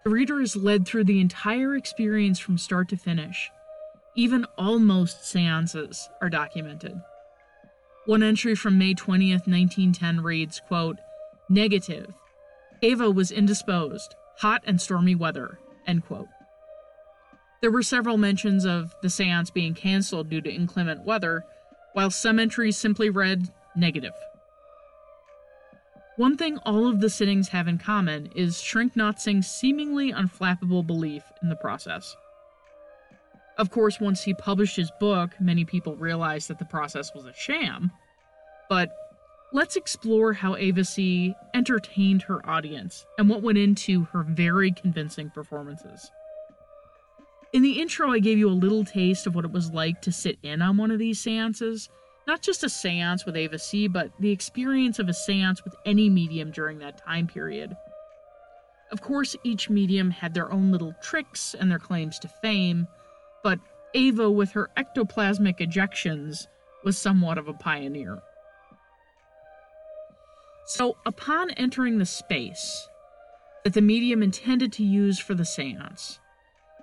The 0.04 0.10
reader 0.10 0.42
is 0.42 0.56
led 0.56 0.86
through 0.86 1.06
the 1.06 1.22
entire 1.22 1.76
experience 1.76 2.40
from 2.40 2.58
start 2.58 2.90
to 2.90 2.98
finish. 2.98 3.52
Even 4.16 4.46
almost 4.58 5.26
seances 5.26 6.10
are 6.20 6.30
documented. 6.30 7.00
One 8.06 8.24
entry 8.24 8.56
from 8.56 8.78
May 8.78 8.96
20th, 8.96 9.48
1910 9.48 10.22
reads, 10.22 10.60
quote, 10.68 10.98
Negative. 11.48 12.14
Ava 12.82 13.10
was 13.10 13.32
indisposed, 13.32 14.16
hot 14.38 14.62
and 14.66 14.82
stormy 14.82 15.16
weather, 15.16 15.60
end 15.88 16.06
quote. 16.06 16.28
There 17.62 17.72
were 17.72 17.84
several 17.84 18.18
mentions 18.18 18.66
of 18.66 18.94
the 19.02 19.10
seance 19.10 19.50
being 19.52 19.74
canceled 19.74 20.30
due 20.30 20.42
to 20.42 20.52
inclement 20.52 21.06
weather, 21.06 21.46
while 21.94 22.12
some 22.12 22.40
entries 22.40 22.78
simply 22.78 23.10
read 23.10 23.50
negative. 23.76 24.14
One 26.16 26.38
thing 26.38 26.60
all 26.60 26.88
of 26.88 27.00
the 27.00 27.10
sittings 27.10 27.50
have 27.50 27.68
in 27.68 27.80
common 27.80 28.30
is 28.36 28.58
Schrenck-Notzing's 28.58 29.48
seemingly 29.48 30.12
unflappable 30.12 30.86
belief 30.86 31.24
in 31.42 31.50
the 31.50 31.56
process. 31.56 32.16
Of 33.58 33.72
course, 33.72 34.00
once 34.00 34.24
he 34.24 34.34
published 34.34 34.76
his 34.76 34.92
book, 35.00 35.32
many 35.40 35.66
people 35.66 35.96
realized 35.96 36.50
that 36.50 36.60
the 36.60 36.66
process 36.66 37.14
was 37.16 37.26
a 37.26 37.34
sham. 37.34 37.92
But 38.70 38.92
let's 39.52 39.76
explore 39.76 40.34
how 40.34 40.56
Ava 40.56 40.84
C 40.84 41.36
entertained 41.54 42.24
her 42.24 42.48
audience 42.48 43.06
and 43.18 43.30
what 43.30 43.44
went 43.44 43.58
into 43.58 44.04
her 44.06 44.24
very 44.24 44.72
convincing 44.72 45.32
performances. 45.32 46.12
In 47.54 47.62
the 47.62 47.80
intro, 47.80 48.12
I 48.12 48.18
gave 48.18 48.40
you 48.40 48.50
a 48.50 48.52
little 48.52 48.84
taste 48.84 49.28
of 49.28 49.36
what 49.36 49.46
it 49.46 49.52
was 49.52 49.72
like 49.72 50.02
to 50.02 50.12
sit 50.12 50.40
in 50.42 50.64
on 50.64 50.76
one 50.76 50.90
of 50.90 50.98
these 50.98 51.20
seances. 51.20 51.88
Not 52.26 52.42
just 52.42 52.64
a 52.64 52.70
seance 52.70 53.28
with 53.28 53.38
Ava 53.38 53.60
C, 53.60 53.88
but 53.88 54.12
the 54.20 54.32
experience 54.32 54.98
of 54.98 55.08
a 55.08 55.14
seance 55.14 55.64
with 55.64 55.76
any 55.86 56.10
medium 56.10 56.50
during 56.50 56.80
that 56.80 56.98
time 57.06 57.28
period. 57.28 57.78
Of 58.92 59.02
course, 59.02 59.36
each 59.44 59.70
medium 59.70 60.10
had 60.10 60.34
their 60.34 60.52
own 60.52 60.72
little 60.72 60.96
tricks 61.04 61.54
and 61.54 61.70
their 61.70 61.80
claims 61.80 62.18
to 62.20 62.28
fame, 62.28 62.88
but 63.44 63.60
Ava, 63.94 64.32
with 64.32 64.52
her 64.52 64.72
ectoplasmic 64.76 65.60
ejections, 65.60 66.48
was 66.84 66.98
somewhat 66.98 67.38
of 67.38 67.48
a 67.48 67.54
pioneer. 67.54 68.22
So, 70.66 70.98
upon 71.06 71.52
entering 71.52 72.00
the 72.00 72.06
space 72.06 72.88
that 73.64 73.74
the 73.74 73.82
medium 73.82 74.24
intended 74.24 74.74
to 74.74 74.84
use 74.84 75.20
for 75.20 75.36
the 75.36 75.46
seance, 75.46 76.20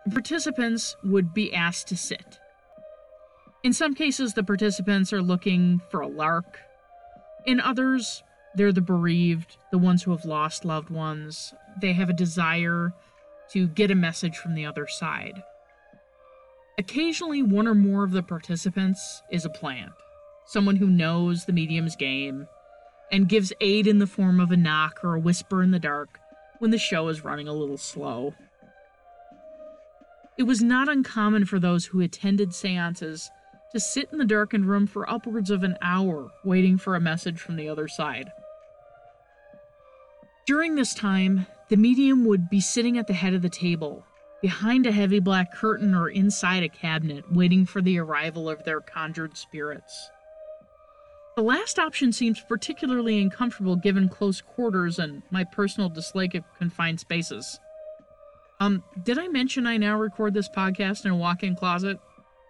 participants 0.09 0.97
would 1.05 1.35
be 1.35 1.53
asked 1.53 1.89
to 1.89 1.97
sit. 1.97 2.39
In 3.63 3.73
some 3.73 3.95
cases, 3.95 4.35
the 4.35 4.43
participants 4.43 5.13
are 5.13 5.23
looking 5.23 5.83
for 5.91 6.01
a 6.01 6.09
lark. 6.09 6.61
In 7.45 7.61
others, 7.61 8.23
they're 8.55 8.73
the 8.73 8.81
bereaved, 8.81 9.59
the 9.71 9.79
ones 9.79 10.03
who 10.03 10.11
have 10.13 10.25
lost 10.25 10.65
loved 10.65 10.91
ones. 10.91 11.53
They 11.81 11.93
have 11.93 12.09
a 12.09 12.15
desire 12.15 12.93
to 13.53 13.69
get 13.69 13.91
a 13.91 13.95
message 13.95 14.39
from 14.39 14.55
the 14.55 14.65
other 14.65 14.87
side. 14.87 15.43
Occasionally, 16.79 17.43
one 17.43 17.69
or 17.69 17.75
more 17.75 18.05
of 18.05 18.13
the 18.13 18.23
participants 18.23 19.23
is 19.31 19.45
a 19.45 19.51
plant, 19.51 19.93
someone 20.47 20.77
who 20.77 20.87
knows 20.87 21.45
the 21.45 21.53
medium's 21.53 21.97
game 21.97 22.49
and 23.13 23.29
gives 23.29 23.53
aid 23.61 23.87
in 23.87 23.99
the 23.99 24.07
form 24.07 24.41
of 24.41 24.51
a 24.51 24.57
knock 24.57 25.01
or 25.05 25.15
a 25.15 25.21
whisper 25.21 25.63
in 25.63 25.73
the 25.73 25.79
dark 25.79 26.19
when 26.59 26.71
the 26.71 26.79
show 26.79 27.09
is 27.09 27.25
running 27.25 27.49
a 27.49 27.53
little 27.53 27.77
slow. 27.77 28.35
It 30.41 30.47
was 30.47 30.63
not 30.63 30.89
uncommon 30.89 31.45
for 31.45 31.59
those 31.59 31.85
who 31.85 32.01
attended 32.01 32.55
seances 32.55 33.31
to 33.73 33.79
sit 33.79 34.09
in 34.11 34.17
the 34.17 34.25
darkened 34.25 34.65
room 34.65 34.87
for 34.87 35.09
upwards 35.09 35.51
of 35.51 35.63
an 35.65 35.77
hour 35.83 36.31
waiting 36.45 36.79
for 36.79 36.95
a 36.95 37.01
message 37.01 37.39
from 37.39 37.57
the 37.57 37.69
other 37.69 37.87
side. 37.87 38.33
During 40.47 40.77
this 40.77 40.95
time, 40.95 41.47
the 41.69 41.77
medium 41.77 42.25
would 42.25 42.49
be 42.49 42.59
sitting 42.59 42.97
at 42.97 43.07
the 43.07 43.13
head 43.13 43.35
of 43.35 43.43
the 43.43 43.51
table, 43.51 44.07
behind 44.41 44.87
a 44.87 44.93
heavy 44.93 45.21
black 45.21 45.53
curtain 45.55 45.95
or 45.95 46.09
inside 46.09 46.63
a 46.63 46.71
cabinet, 46.71 47.31
waiting 47.31 47.67
for 47.67 47.83
the 47.83 47.99
arrival 47.99 48.49
of 48.49 48.65
their 48.65 48.81
conjured 48.81 49.37
spirits. 49.37 50.09
The 51.37 51.43
last 51.43 51.79
option 51.79 52.13
seems 52.13 52.41
particularly 52.41 53.21
uncomfortable 53.21 53.77
given 53.77 54.09
close 54.09 54.41
quarters 54.41 54.99
and 54.99 55.23
my 55.31 55.45
personal 55.45 55.91
dislike 55.91 56.35
of 56.35 56.45
confined 56.57 56.99
spaces. 56.99 57.61
Um, 58.61 58.85
did 59.03 59.19
I 59.19 59.29
mention 59.29 59.67
I 59.67 59.79
now 59.79 59.99
record 59.99 60.35
this 60.35 60.49
podcast 60.49 61.07
in 61.07 61.11
a 61.11 61.17
walk 61.17 61.43
in 61.43 61.57
closet? 61.57 61.99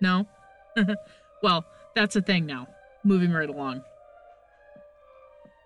No? 0.00 0.26
well, 1.42 1.64
that's 1.94 2.16
a 2.16 2.22
thing 2.22 2.46
now. 2.46 2.66
Moving 3.04 3.32
right 3.32 3.48
along. 3.48 3.82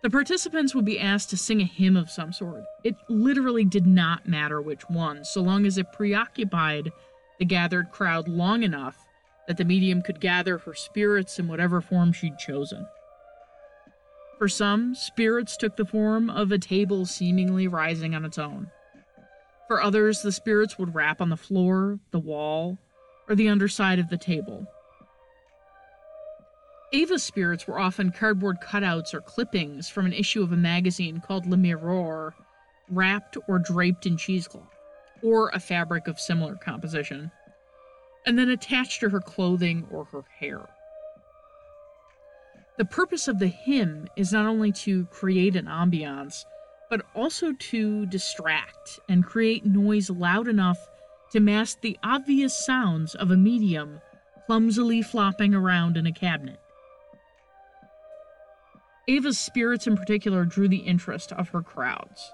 The 0.02 0.10
participants 0.10 0.74
would 0.74 0.84
be 0.84 1.00
asked 1.00 1.30
to 1.30 1.38
sing 1.38 1.62
a 1.62 1.64
hymn 1.64 1.96
of 1.96 2.10
some 2.10 2.30
sort. 2.30 2.64
It 2.84 2.94
literally 3.08 3.64
did 3.64 3.86
not 3.86 4.28
matter 4.28 4.60
which 4.60 4.82
one, 4.90 5.24
so 5.24 5.40
long 5.40 5.64
as 5.64 5.78
it 5.78 5.92
preoccupied 5.92 6.92
the 7.38 7.46
gathered 7.46 7.90
crowd 7.90 8.28
long 8.28 8.62
enough 8.62 8.98
that 9.48 9.56
the 9.56 9.64
medium 9.64 10.02
could 10.02 10.20
gather 10.20 10.58
her 10.58 10.74
spirits 10.74 11.38
in 11.38 11.48
whatever 11.48 11.80
form 11.80 12.12
she'd 12.12 12.38
chosen. 12.38 12.86
For 14.38 14.48
some, 14.48 14.94
spirits 14.94 15.56
took 15.56 15.76
the 15.76 15.86
form 15.86 16.28
of 16.28 16.52
a 16.52 16.58
table 16.58 17.06
seemingly 17.06 17.66
rising 17.66 18.14
on 18.14 18.26
its 18.26 18.38
own. 18.38 18.70
For 19.68 19.82
others, 19.82 20.22
the 20.22 20.32
spirits 20.32 20.78
would 20.78 20.94
rap 20.94 21.20
on 21.20 21.30
the 21.30 21.36
floor, 21.36 21.98
the 22.10 22.18
wall, 22.18 22.78
or 23.28 23.34
the 23.34 23.48
underside 23.48 23.98
of 23.98 24.10
the 24.10 24.18
table. 24.18 24.66
Ava's 26.92 27.24
spirits 27.24 27.66
were 27.66 27.78
often 27.78 28.12
cardboard 28.12 28.60
cutouts 28.60 29.14
or 29.14 29.20
clippings 29.20 29.88
from 29.88 30.06
an 30.06 30.12
issue 30.12 30.42
of 30.42 30.52
a 30.52 30.56
magazine 30.56 31.20
called 31.20 31.46
Le 31.46 31.56
Miroir, 31.56 32.34
wrapped 32.88 33.36
or 33.48 33.58
draped 33.58 34.06
in 34.06 34.16
cheesecloth, 34.16 34.76
or 35.22 35.48
a 35.48 35.58
fabric 35.58 36.06
of 36.06 36.20
similar 36.20 36.54
composition, 36.54 37.30
and 38.26 38.38
then 38.38 38.50
attached 38.50 39.00
to 39.00 39.08
her 39.08 39.20
clothing 39.20 39.86
or 39.90 40.04
her 40.04 40.22
hair. 40.38 40.68
The 42.76 42.84
purpose 42.84 43.28
of 43.28 43.38
the 43.38 43.48
hymn 43.48 44.08
is 44.16 44.32
not 44.32 44.46
only 44.46 44.70
to 44.72 45.06
create 45.06 45.56
an 45.56 45.66
ambiance, 45.66 46.44
but 46.90 47.04
also 47.14 47.52
to 47.52 48.06
distract 48.06 49.00
and 49.08 49.24
create 49.24 49.64
noise 49.64 50.10
loud 50.10 50.48
enough 50.48 50.78
to 51.32 51.40
mask 51.40 51.80
the 51.80 51.98
obvious 52.04 52.54
sounds 52.64 53.14
of 53.14 53.30
a 53.30 53.36
medium 53.36 54.00
clumsily 54.46 55.02
flopping 55.02 55.54
around 55.54 55.96
in 55.96 56.06
a 56.06 56.12
cabinet. 56.12 56.60
Ava's 59.08 59.38
spirits 59.38 59.86
in 59.86 59.96
particular 59.96 60.44
drew 60.44 60.68
the 60.68 60.78
interest 60.78 61.32
of 61.32 61.48
her 61.50 61.62
crowds. 61.62 62.30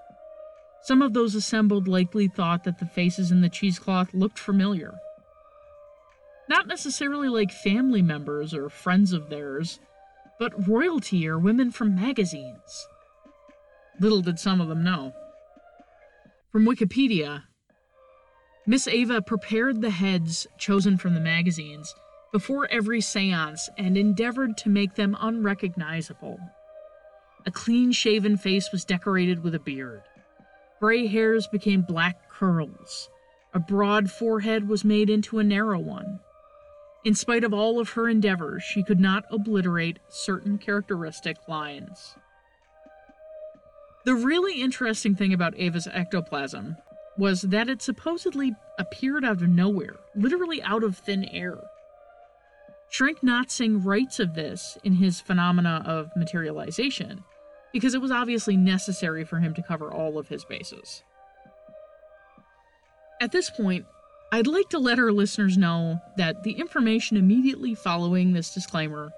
Some 0.82 1.02
of 1.02 1.12
those 1.12 1.34
assembled 1.34 1.88
likely 1.88 2.28
thought 2.28 2.64
that 2.64 2.78
the 2.78 2.86
faces 2.86 3.30
in 3.30 3.40
the 3.40 3.48
cheesecloth 3.48 4.14
looked 4.14 4.38
familiar. 4.38 4.94
Not 6.48 6.66
necessarily 6.66 7.28
like 7.28 7.52
family 7.52 8.02
members 8.02 8.54
or 8.54 8.68
friends 8.68 9.12
of 9.12 9.28
theirs, 9.28 9.78
but 10.38 10.68
royalty 10.68 11.28
or 11.28 11.38
women 11.38 11.70
from 11.70 11.94
magazines. 11.94 12.88
Little 14.00 14.22
did 14.22 14.38
some 14.38 14.62
of 14.62 14.68
them 14.68 14.82
know. 14.82 15.12
From 16.50 16.64
Wikipedia, 16.64 17.42
Miss 18.66 18.88
Ava 18.88 19.20
prepared 19.20 19.80
the 19.80 19.90
heads 19.90 20.46
chosen 20.58 20.96
from 20.96 21.14
the 21.14 21.20
magazines 21.20 21.94
before 22.32 22.66
every 22.70 23.02
seance 23.02 23.68
and 23.76 23.98
endeavored 23.98 24.56
to 24.58 24.70
make 24.70 24.94
them 24.94 25.16
unrecognizable. 25.20 26.38
A 27.44 27.50
clean 27.50 27.92
shaven 27.92 28.38
face 28.38 28.70
was 28.72 28.84
decorated 28.84 29.42
with 29.42 29.54
a 29.54 29.60
beard. 29.60 30.02
Gray 30.80 31.06
hairs 31.06 31.46
became 31.46 31.82
black 31.82 32.30
curls. 32.30 33.10
A 33.52 33.58
broad 33.58 34.10
forehead 34.10 34.66
was 34.66 34.84
made 34.84 35.10
into 35.10 35.38
a 35.38 35.44
narrow 35.44 35.78
one. 35.78 36.20
In 37.04 37.14
spite 37.14 37.44
of 37.44 37.52
all 37.52 37.78
of 37.78 37.90
her 37.90 38.08
endeavors, 38.08 38.62
she 38.62 38.82
could 38.82 39.00
not 39.00 39.24
obliterate 39.30 39.98
certain 40.08 40.56
characteristic 40.56 41.36
lines. 41.48 42.14
The 44.04 44.14
really 44.14 44.60
interesting 44.60 45.14
thing 45.14 45.32
about 45.32 45.58
Ava's 45.58 45.86
ectoplasm 45.86 46.76
was 47.18 47.42
that 47.42 47.68
it 47.68 47.82
supposedly 47.82 48.54
appeared 48.78 49.24
out 49.24 49.42
of 49.42 49.48
nowhere, 49.48 49.96
literally 50.14 50.62
out 50.62 50.82
of 50.82 50.96
thin 50.96 51.24
air. 51.26 51.58
Schrenck-Notzing 52.90 53.84
writes 53.84 54.18
of 54.18 54.34
this 54.34 54.78
in 54.82 54.94
his 54.94 55.20
Phenomena 55.20 55.82
of 55.86 56.10
Materialization, 56.16 57.22
because 57.72 57.94
it 57.94 58.00
was 58.00 58.10
obviously 58.10 58.56
necessary 58.56 59.24
for 59.24 59.38
him 59.38 59.54
to 59.54 59.62
cover 59.62 59.92
all 59.92 60.18
of 60.18 60.28
his 60.28 60.44
bases. 60.44 61.02
At 63.20 63.32
this 63.32 63.50
point, 63.50 63.84
I'd 64.32 64.46
like 64.46 64.70
to 64.70 64.78
let 64.78 64.98
our 64.98 65.12
listeners 65.12 65.58
know 65.58 66.00
that 66.16 66.42
the 66.42 66.52
information 66.52 67.16
immediately 67.16 67.74
following 67.74 68.32
this 68.32 68.54
disclaimer 68.54 69.10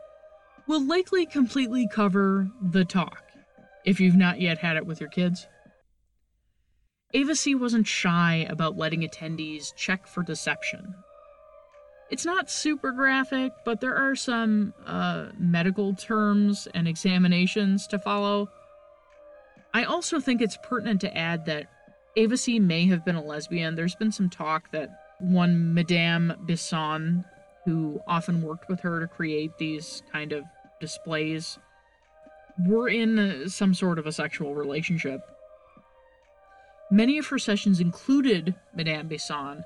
will 0.66 0.84
likely 0.84 1.24
completely 1.24 1.86
cover 1.86 2.48
the 2.60 2.84
talk, 2.84 3.21
if 3.84 4.00
you've 4.00 4.16
not 4.16 4.40
yet 4.40 4.58
had 4.58 4.76
it 4.76 4.86
with 4.86 5.00
your 5.00 5.10
kids. 5.10 5.46
Ava 7.14 7.34
C 7.34 7.54
wasn't 7.54 7.86
shy 7.86 8.46
about 8.48 8.78
letting 8.78 9.02
attendees 9.02 9.74
check 9.76 10.06
for 10.06 10.22
deception. 10.22 10.94
It's 12.10 12.24
not 12.24 12.50
super 12.50 12.92
graphic, 12.92 13.52
but 13.64 13.80
there 13.80 13.96
are 13.96 14.14
some 14.14 14.74
uh, 14.86 15.28
medical 15.38 15.94
terms 15.94 16.68
and 16.74 16.86
examinations 16.86 17.86
to 17.88 17.98
follow. 17.98 18.48
I 19.74 19.84
also 19.84 20.20
think 20.20 20.42
it's 20.42 20.58
pertinent 20.62 21.00
to 21.02 21.16
add 21.16 21.46
that 21.46 21.70
Ava 22.16 22.36
C 22.36 22.60
may 22.60 22.86
have 22.86 23.04
been 23.04 23.16
a 23.16 23.24
lesbian. 23.24 23.74
There's 23.74 23.94
been 23.94 24.12
some 24.12 24.28
talk 24.28 24.70
that 24.72 24.90
one 25.18 25.72
Madame 25.72 26.34
Bisson, 26.44 27.24
who 27.64 28.00
often 28.06 28.42
worked 28.42 28.68
with 28.68 28.80
her 28.80 29.00
to 29.00 29.06
create 29.06 29.56
these 29.56 30.02
kind 30.12 30.32
of 30.32 30.44
displays, 30.80 31.58
were 32.66 32.88
in 32.88 33.48
some 33.48 33.74
sort 33.74 33.98
of 33.98 34.06
a 34.06 34.12
sexual 34.12 34.54
relationship. 34.54 35.20
Many 36.90 37.18
of 37.18 37.26
her 37.28 37.38
sessions 37.38 37.80
included 37.80 38.54
Madame 38.74 39.08
Bisson, 39.08 39.64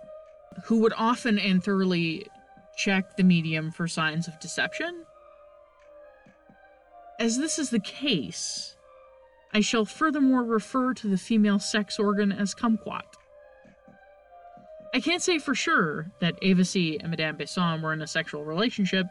who 0.64 0.80
would 0.80 0.92
often 0.96 1.38
and 1.38 1.62
thoroughly 1.62 2.26
check 2.76 3.16
the 3.16 3.24
medium 3.24 3.72
for 3.72 3.88
signs 3.88 4.28
of 4.28 4.38
deception. 4.38 5.04
As 7.18 7.38
this 7.38 7.58
is 7.58 7.70
the 7.70 7.80
case, 7.80 8.76
I 9.52 9.60
shall 9.60 9.84
furthermore 9.84 10.44
refer 10.44 10.94
to 10.94 11.08
the 11.08 11.16
female 11.16 11.58
sex 11.58 11.98
organ 11.98 12.30
as 12.30 12.54
kumquat. 12.54 13.16
I 14.94 15.00
can't 15.00 15.22
say 15.22 15.38
for 15.38 15.54
sure 15.54 16.10
that 16.20 16.38
Ava 16.42 16.64
and 16.74 17.10
Madame 17.10 17.36
Bisson 17.36 17.82
were 17.82 17.92
in 17.92 18.02
a 18.02 18.06
sexual 18.06 18.44
relationship, 18.44 19.06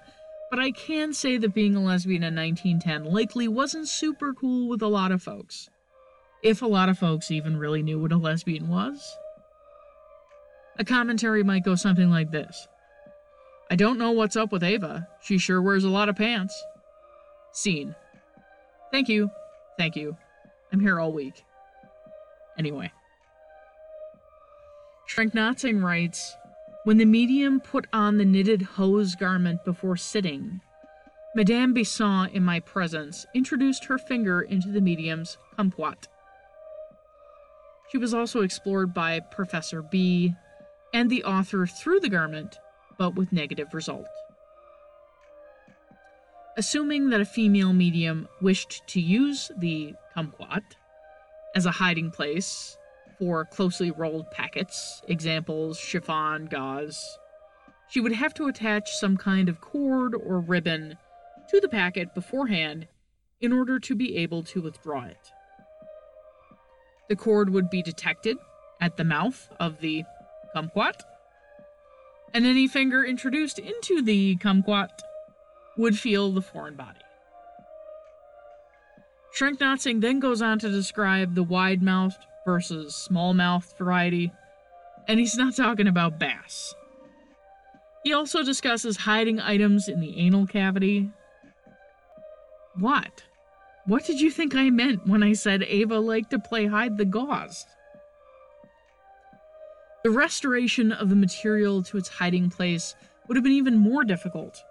but 0.55 0.63
I 0.63 0.71
can 0.71 1.13
say 1.13 1.35
that 1.35 1.53
being 1.53 1.75
a 1.75 1.83
lesbian 1.83 2.23
in 2.23 2.33
1910 2.33 3.13
likely 3.13 3.45
wasn't 3.45 3.89
super 3.89 4.33
cool 4.33 4.69
with 4.69 4.81
a 4.81 4.87
lot 4.87 5.11
of 5.11 5.21
folks. 5.21 5.67
If 6.43 6.61
a 6.61 6.65
lot 6.65 6.87
of 6.87 6.97
folks 6.97 7.29
even 7.29 7.57
really 7.57 7.83
knew 7.83 7.99
what 7.99 8.13
a 8.13 8.17
lesbian 8.17 8.69
was. 8.69 9.17
A 10.79 10.85
commentary 10.85 11.43
might 11.43 11.65
go 11.65 11.75
something 11.75 12.09
like 12.09 12.31
this 12.31 12.69
I 13.69 13.75
don't 13.75 13.97
know 13.97 14.11
what's 14.11 14.37
up 14.37 14.53
with 14.53 14.63
Ava. 14.63 15.05
She 15.21 15.37
sure 15.37 15.61
wears 15.61 15.83
a 15.83 15.89
lot 15.89 16.07
of 16.07 16.15
pants. 16.15 16.57
Scene. 17.51 17.93
Thank 18.93 19.09
you. 19.09 19.29
Thank 19.77 19.97
you. 19.97 20.15
I'm 20.71 20.79
here 20.79 21.01
all 21.01 21.11
week. 21.11 21.43
Anyway. 22.57 22.93
Schrenck-Notzing 25.09 25.83
writes 25.83 26.33
When 26.85 26.97
the 26.97 27.05
medium 27.05 27.61
put 27.61 27.87
on 27.91 28.19
the 28.19 28.25
knitted 28.25 28.61
hose 28.61 29.15
garment 29.15 29.65
before 29.65 29.97
sitting, 29.97 30.61
Madame 31.35 31.73
Bisson, 31.73 32.29
in 32.31 32.43
my 32.43 32.59
presence, 32.59 33.25
introduced 33.33 33.85
her 33.85 33.97
finger 33.97 34.43
into 34.43 34.69
the 34.69 34.81
medium's 34.81 35.39
kumquat. 35.57 36.07
She 37.89 37.97
was 37.97 38.13
also 38.13 38.43
explored 38.43 38.93
by 38.93 39.19
Professor 39.19 39.81
B 39.81 40.35
and 40.93 41.09
the 41.09 41.23
author 41.23 41.65
through 41.65 42.01
the 42.01 42.09
garment, 42.09 42.59
but 42.99 43.15
with 43.15 43.33
negative 43.33 43.73
result. 43.73 44.05
Assuming 46.55 47.09
that 47.09 47.19
a 47.19 47.25
female 47.25 47.73
medium 47.73 48.27
wished 48.41 48.83
to 48.89 49.01
use 49.01 49.49
the 49.57 49.95
kumquat 50.15 50.61
as 51.55 51.65
a 51.65 51.71
hiding 51.71 52.11
place 52.11 52.77
for 53.17 53.45
closely 53.45 53.91
rolled 53.91 54.29
packets, 54.31 55.01
examples 55.07 55.79
chiffon, 55.79 56.45
gauze. 56.45 57.17
She 57.89 57.99
would 57.99 58.13
have 58.13 58.33
to 58.35 58.47
attach 58.47 58.91
some 58.91 59.17
kind 59.17 59.49
of 59.49 59.61
cord 59.61 60.15
or 60.15 60.39
ribbon 60.39 60.97
to 61.49 61.59
the 61.59 61.69
packet 61.69 62.13
beforehand 62.13 62.87
in 63.39 63.53
order 63.53 63.79
to 63.79 63.95
be 63.95 64.17
able 64.17 64.43
to 64.43 64.61
withdraw 64.61 65.05
it. 65.05 65.31
The 67.09 67.15
cord 67.15 67.51
would 67.51 67.69
be 67.69 67.83
detected 67.83 68.37
at 68.81 68.97
the 68.97 69.03
mouth 69.03 69.49
of 69.59 69.79
the 69.79 70.03
kumquat, 70.55 71.01
and 72.33 72.45
any 72.45 72.67
finger 72.67 73.05
introduced 73.05 73.59
into 73.59 74.01
the 74.01 74.35
kumquat 74.37 75.01
would 75.77 75.97
feel 75.97 76.31
the 76.31 76.41
foreign 76.41 76.75
body. 76.75 76.99
Schrenck-Notzing 79.37 80.01
then 80.01 80.19
goes 80.19 80.41
on 80.41 80.59
to 80.59 80.69
describe 80.69 81.35
the 81.35 81.43
wide 81.43 81.83
mouthed 81.83 82.25
versus 82.45 82.95
small 82.95 83.33
mouthed 83.33 83.77
variety, 83.77 84.31
and 85.07 85.19
he's 85.19 85.37
not 85.37 85.55
talking 85.55 85.87
about 85.87 86.19
bass. 86.19 86.73
He 88.03 88.13
also 88.13 88.43
discusses 88.43 88.97
hiding 88.97 89.39
items 89.39 89.87
in 89.87 89.99
the 89.99 90.19
anal 90.19 90.45
cavity. 90.45 91.09
What? 92.75 93.23
What 93.85 94.05
did 94.05 94.21
you 94.21 94.29
think 94.31 94.55
I 94.55 94.69
meant 94.69 95.07
when 95.07 95.23
I 95.23 95.33
said 95.33 95.63
Ava 95.63 95.99
liked 95.99 96.31
to 96.31 96.39
play 96.39 96.67
hide 96.67 96.97
the 96.97 97.05
gauze? 97.05 97.65
The 100.03 100.11
restoration 100.11 100.91
of 100.91 101.09
the 101.09 101.15
material 101.15 101.81
to 101.83 101.97
its 101.97 102.09
hiding 102.09 102.51
place 102.51 102.95
would 103.27 103.37
have 103.37 103.43
been 103.43 103.53
even 103.53 103.77
more 103.77 104.03
difficult. 104.03 104.63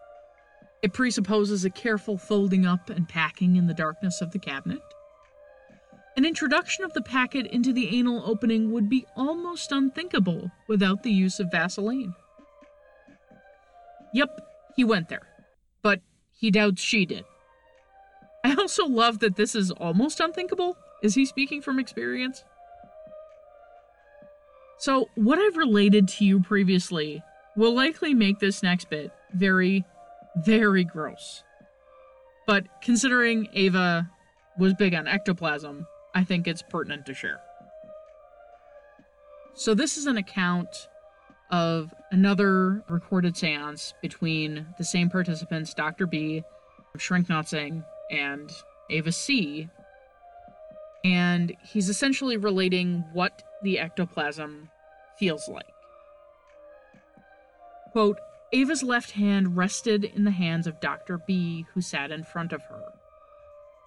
It 0.83 0.93
presupposes 0.93 1.65
a 1.65 1.71
careful 1.71 2.17
folding 2.17 2.67
up 2.67 2.89
and 2.89 3.09
packing 3.09 3.57
in 3.57 3.67
the 3.67 3.75
darkness 3.75 4.21
of 4.21 4.31
the 4.31 4.39
cabinet. 4.39 4.81
An 6.17 6.25
introduction 6.25 6.85
of 6.85 6.93
the 6.93 7.03
packet 7.03 7.47
into 7.49 7.73
the 7.73 7.99
anal 7.99 8.23
opening 8.25 8.71
would 8.71 8.89
be 8.89 9.05
almost 9.17 9.73
unthinkable 9.73 10.51
without 10.69 11.03
the 11.03 11.11
use 11.11 11.41
of 11.41 11.51
Vaseline. 11.51 12.15
Yep, 14.13 14.41
he 14.77 14.85
went 14.85 15.09
there, 15.09 15.27
but 15.83 16.01
he 16.33 16.53
doubts 16.53 16.81
she 16.81 17.05
did. 17.05 17.25
I 18.45 18.55
also 18.55 18.87
love 18.87 19.19
that 19.21 19.35
this 19.35 19.57
is 19.57 19.73
almost 19.73 20.21
unthinkable. 20.21 20.77
Is 21.03 21.17
he 21.17 21.27
speaking 21.27 21.61
from 21.61 21.81
experience? 21.81 22.45
So, 24.79 25.09
what 25.17 25.39
I've 25.39 25.57
related 25.57 26.07
to 26.09 26.25
you 26.25 26.41
previously 26.41 27.23
will 27.57 27.75
likely 27.75 28.15
make 28.15 28.39
this 28.39 28.63
next 28.63 28.89
bit 28.89 29.11
very, 29.33 29.85
very 30.37 30.85
gross. 30.85 31.43
But 32.47 32.67
considering 32.83 33.49
Ava 33.53 34.11
was 34.59 34.75
big 34.75 34.95
on 34.95 35.09
ectoplasm, 35.09 35.87
I 36.15 36.25
think 36.25 36.47
it's 36.47 36.63
pertinent 36.63 37.07
to 37.07 37.15
share. 37.15 37.41
So, 39.55 39.75
this 39.75 39.97
is 39.97 40.07
an 40.07 40.17
account 40.17 40.89
of 41.51 41.95
another 42.11 42.83
recorded 42.89 43.37
seance 43.37 43.95
between 44.03 44.67
the 44.79 44.85
same 44.85 45.11
participants, 45.11 45.75
Dr. 45.75 46.07
B 46.07 46.43
Schrenck-Notzing 46.99 47.85
and 48.11 48.51
Ava 48.91 49.13
C. 49.13 49.69
And 51.05 51.55
he's 51.63 51.89
essentially 51.89 52.37
relating 52.37 53.05
what 53.13 53.43
the 53.63 53.79
ectoplasm 53.79 54.71
feels 55.19 55.49
like. 55.49 55.67
Quote, 57.93 58.19
Ava's 58.53 58.83
left 58.83 59.13
hand 59.13 59.57
rested 59.57 60.05
in 60.05 60.25
the 60.25 60.31
hands 60.31 60.67
of 60.67 60.81
Dr. 60.81 61.19
B, 61.27 61.67
who 61.75 61.81
sat 61.81 62.11
in 62.11 62.23
front 62.25 62.53
of 62.53 62.63
her. 62.63 62.94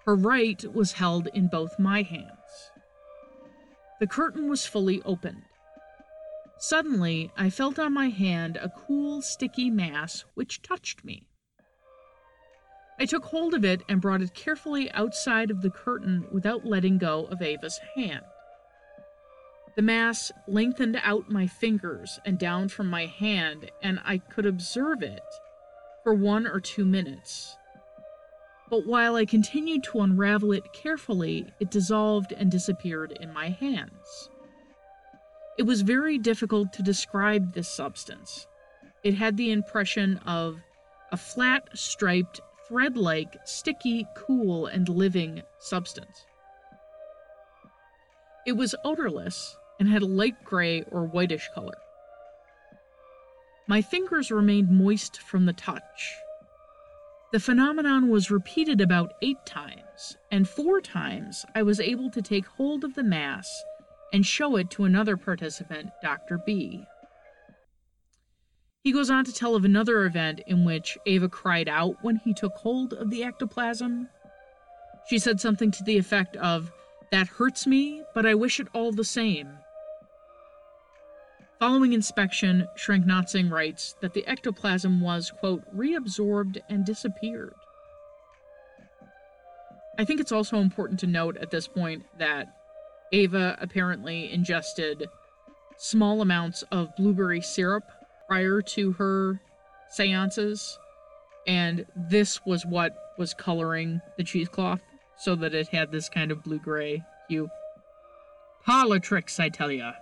Her 0.07 0.15
right 0.15 0.63
was 0.73 0.93
held 0.93 1.27
in 1.33 1.49
both 1.49 1.77
my 1.77 2.01
hands. 2.01 2.71
The 3.99 4.07
curtain 4.07 4.47
was 4.47 4.65
fully 4.65 5.01
opened. 5.03 5.43
Suddenly, 6.57 7.33
I 7.35 7.49
felt 7.49 7.77
on 7.77 7.93
my 7.93 8.07
hand 8.07 8.55
a 8.55 8.69
cool, 8.69 9.21
sticky 9.21 9.69
mass 9.69 10.23
which 10.33 10.61
touched 10.61 11.03
me. 11.03 11.27
I 12.97 13.05
took 13.05 13.25
hold 13.25 13.53
of 13.53 13.65
it 13.65 13.81
and 13.89 13.99
brought 13.99 14.21
it 14.21 14.33
carefully 14.33 14.89
outside 14.93 15.51
of 15.51 15.61
the 15.61 15.69
curtain 15.69 16.25
without 16.31 16.65
letting 16.65 16.97
go 16.97 17.25
of 17.25 17.41
Ava's 17.41 17.77
hand. 17.95 18.23
The 19.75 19.81
mass 19.81 20.31
lengthened 20.47 21.01
out 21.03 21.29
my 21.29 21.47
fingers 21.47 22.17
and 22.25 22.39
down 22.39 22.69
from 22.69 22.89
my 22.89 23.07
hand, 23.07 23.69
and 23.83 23.99
I 24.05 24.19
could 24.19 24.45
observe 24.45 25.03
it 25.03 25.19
for 26.03 26.13
one 26.13 26.47
or 26.47 26.61
two 26.61 26.85
minutes. 26.85 27.57
But 28.69 28.85
while 28.85 29.15
I 29.15 29.25
continued 29.25 29.83
to 29.85 30.01
unravel 30.01 30.51
it 30.51 30.73
carefully, 30.73 31.53
it 31.59 31.71
dissolved 31.71 32.33
and 32.33 32.51
disappeared 32.51 33.17
in 33.21 33.33
my 33.33 33.49
hands. 33.49 34.29
It 35.57 35.63
was 35.63 35.81
very 35.81 36.17
difficult 36.17 36.73
to 36.73 36.83
describe 36.83 37.53
this 37.53 37.69
substance. 37.69 38.45
It 39.03 39.15
had 39.15 39.37
the 39.37 39.51
impression 39.51 40.17
of 40.25 40.59
a 41.11 41.17
flat, 41.17 41.69
striped, 41.73 42.41
thread 42.67 42.97
like, 42.97 43.37
sticky, 43.45 44.05
cool, 44.15 44.65
and 44.65 44.89
living 44.89 45.41
substance. 45.59 46.25
It 48.45 48.57
was 48.57 48.75
odorless 48.83 49.55
and 49.79 49.87
had 49.89 50.01
a 50.01 50.07
light 50.07 50.43
gray 50.43 50.83
or 50.91 51.05
whitish 51.05 51.47
color. 51.55 51.77
My 53.67 53.81
fingers 53.81 54.31
remained 54.31 54.69
moist 54.69 55.21
from 55.21 55.45
the 55.45 55.53
touch. 55.53 56.15
The 57.33 57.39
phenomenon 57.41 58.07
was 58.09 58.31
repeated 58.31 58.79
about 58.79 59.15
eight 59.21 59.45
times, 59.45 60.17
and 60.31 60.47
four 60.47 60.79
times 60.79 61.45
I 61.53 61.61
was 61.61 61.79
able 61.79 62.09
to 62.11 62.21
take 62.21 62.45
hold 62.45 62.85
of 62.85 62.95
the 62.95 63.03
mass 63.03 63.63
and 64.13 64.25
show 64.25 64.55
it 64.55 64.69
to 64.71 64.85
another 64.85 65.17
participant, 65.17 65.89
Dr. 66.01 66.37
B. 66.45 66.85
He 68.81 68.93
goes 68.93 69.09
on 69.09 69.25
to 69.25 69.33
tell 69.33 69.55
of 69.55 69.65
another 69.65 70.05
event 70.05 70.39
in 70.47 70.63
which 70.63 70.97
Ava 71.05 71.27
cried 71.27 71.67
out 71.67 71.97
when 72.01 72.15
he 72.15 72.33
took 72.33 72.53
hold 72.53 72.93
of 72.93 73.09
the 73.09 73.25
ectoplasm. 73.25 74.07
She 75.09 75.19
said 75.19 75.41
something 75.41 75.71
to 75.71 75.83
the 75.83 75.97
effect 75.97 76.37
of, 76.37 76.71
That 77.11 77.27
hurts 77.27 77.67
me, 77.67 78.03
but 78.15 78.25
I 78.25 78.35
wish 78.35 78.61
it 78.61 78.69
all 78.73 78.93
the 78.93 79.03
same. 79.03 79.49
Following 81.59 81.93
inspection, 81.93 82.67
Schrenck-Notzing 82.77 83.51
writes 83.51 83.95
that 84.01 84.13
the 84.13 84.25
ectoplasm 84.27 85.01
was, 85.01 85.31
quote, 85.31 85.63
reabsorbed 85.75 86.59
and 86.69 86.85
disappeared. 86.85 87.55
I 89.97 90.05
think 90.05 90.19
it's 90.19 90.31
also 90.31 90.57
important 90.57 90.99
to 90.99 91.07
note 91.07 91.35
at 91.37 91.49
this 91.49 91.67
point 91.67 92.03
that 92.19 92.53
Ava 93.11 93.57
apparently 93.59 94.31
ingested 94.31 95.07
small 95.77 96.21
amounts 96.21 96.63
of 96.71 96.95
blueberry 96.95 97.41
syrup 97.41 97.85
prior 98.27 98.61
to 98.61 98.91
her 98.93 99.41
seances, 99.89 100.77
and 101.47 101.87
this 101.95 102.45
was 102.45 102.67
what 102.67 102.95
was 103.17 103.33
coloring 103.33 103.99
the 104.17 104.23
cheesecloth 104.23 104.81
so 105.17 105.33
that 105.33 105.55
it 105.55 105.69
had 105.69 105.91
this 105.91 106.07
kind 106.07 106.31
of 106.31 106.43
blue 106.43 106.59
gray 106.59 107.01
hue. 107.27 107.49
Parlor 108.63 108.99
tricks, 108.99 109.39
I 109.39 109.49
tell 109.49 109.71
ya. 109.71 109.93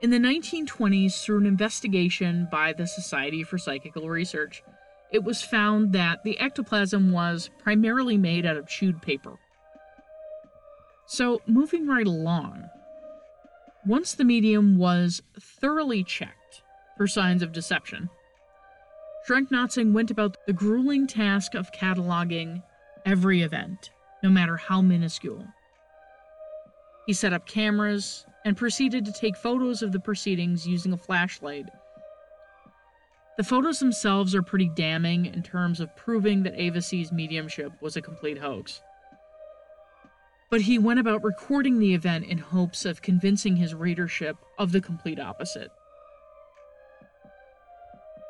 In 0.00 0.10
the 0.10 0.18
1920s, 0.18 1.20
through 1.24 1.38
an 1.38 1.46
investigation 1.46 2.46
by 2.52 2.72
the 2.72 2.86
Society 2.86 3.42
for 3.42 3.58
Psychical 3.58 4.08
Research, 4.08 4.62
it 5.10 5.24
was 5.24 5.42
found 5.42 5.92
that 5.92 6.22
the 6.22 6.38
ectoplasm 6.38 7.10
was 7.10 7.50
primarily 7.58 8.16
made 8.16 8.46
out 8.46 8.56
of 8.56 8.68
chewed 8.68 9.02
paper. 9.02 9.38
So, 11.06 11.40
moving 11.48 11.88
right 11.88 12.06
along, 12.06 12.68
once 13.84 14.14
the 14.14 14.24
medium 14.24 14.78
was 14.78 15.20
thoroughly 15.40 16.04
checked 16.04 16.62
for 16.96 17.08
signs 17.08 17.42
of 17.42 17.50
deception, 17.50 18.08
Schrenck-Notzing 19.26 19.92
went 19.92 20.12
about 20.12 20.36
the 20.46 20.52
grueling 20.52 21.08
task 21.08 21.54
of 21.54 21.72
cataloging 21.72 22.62
every 23.04 23.42
event, 23.42 23.90
no 24.22 24.30
matter 24.30 24.56
how 24.56 24.80
minuscule. 24.80 25.44
He 27.06 27.12
set 27.14 27.32
up 27.32 27.46
cameras, 27.46 28.26
and 28.48 28.56
proceeded 28.56 29.04
to 29.04 29.12
take 29.12 29.36
photos 29.36 29.82
of 29.82 29.92
the 29.92 30.00
proceedings 30.00 30.66
using 30.66 30.94
a 30.94 30.96
flashlight. 30.96 31.66
The 33.36 33.44
photos 33.44 33.78
themselves 33.78 34.34
are 34.34 34.40
pretty 34.40 34.70
damning 34.74 35.26
in 35.26 35.42
terms 35.42 35.80
of 35.80 35.94
proving 35.96 36.44
that 36.44 36.58
Ava 36.58 36.80
C's 36.80 37.12
mediumship 37.12 37.72
was 37.82 37.94
a 37.94 38.00
complete 38.00 38.38
hoax. 38.38 38.80
But 40.48 40.62
he 40.62 40.78
went 40.78 40.98
about 40.98 41.22
recording 41.22 41.78
the 41.78 41.92
event 41.92 42.24
in 42.24 42.38
hopes 42.38 42.86
of 42.86 43.02
convincing 43.02 43.54
his 43.54 43.74
readership 43.74 44.38
of 44.58 44.72
the 44.72 44.80
complete 44.80 45.20
opposite. 45.20 45.70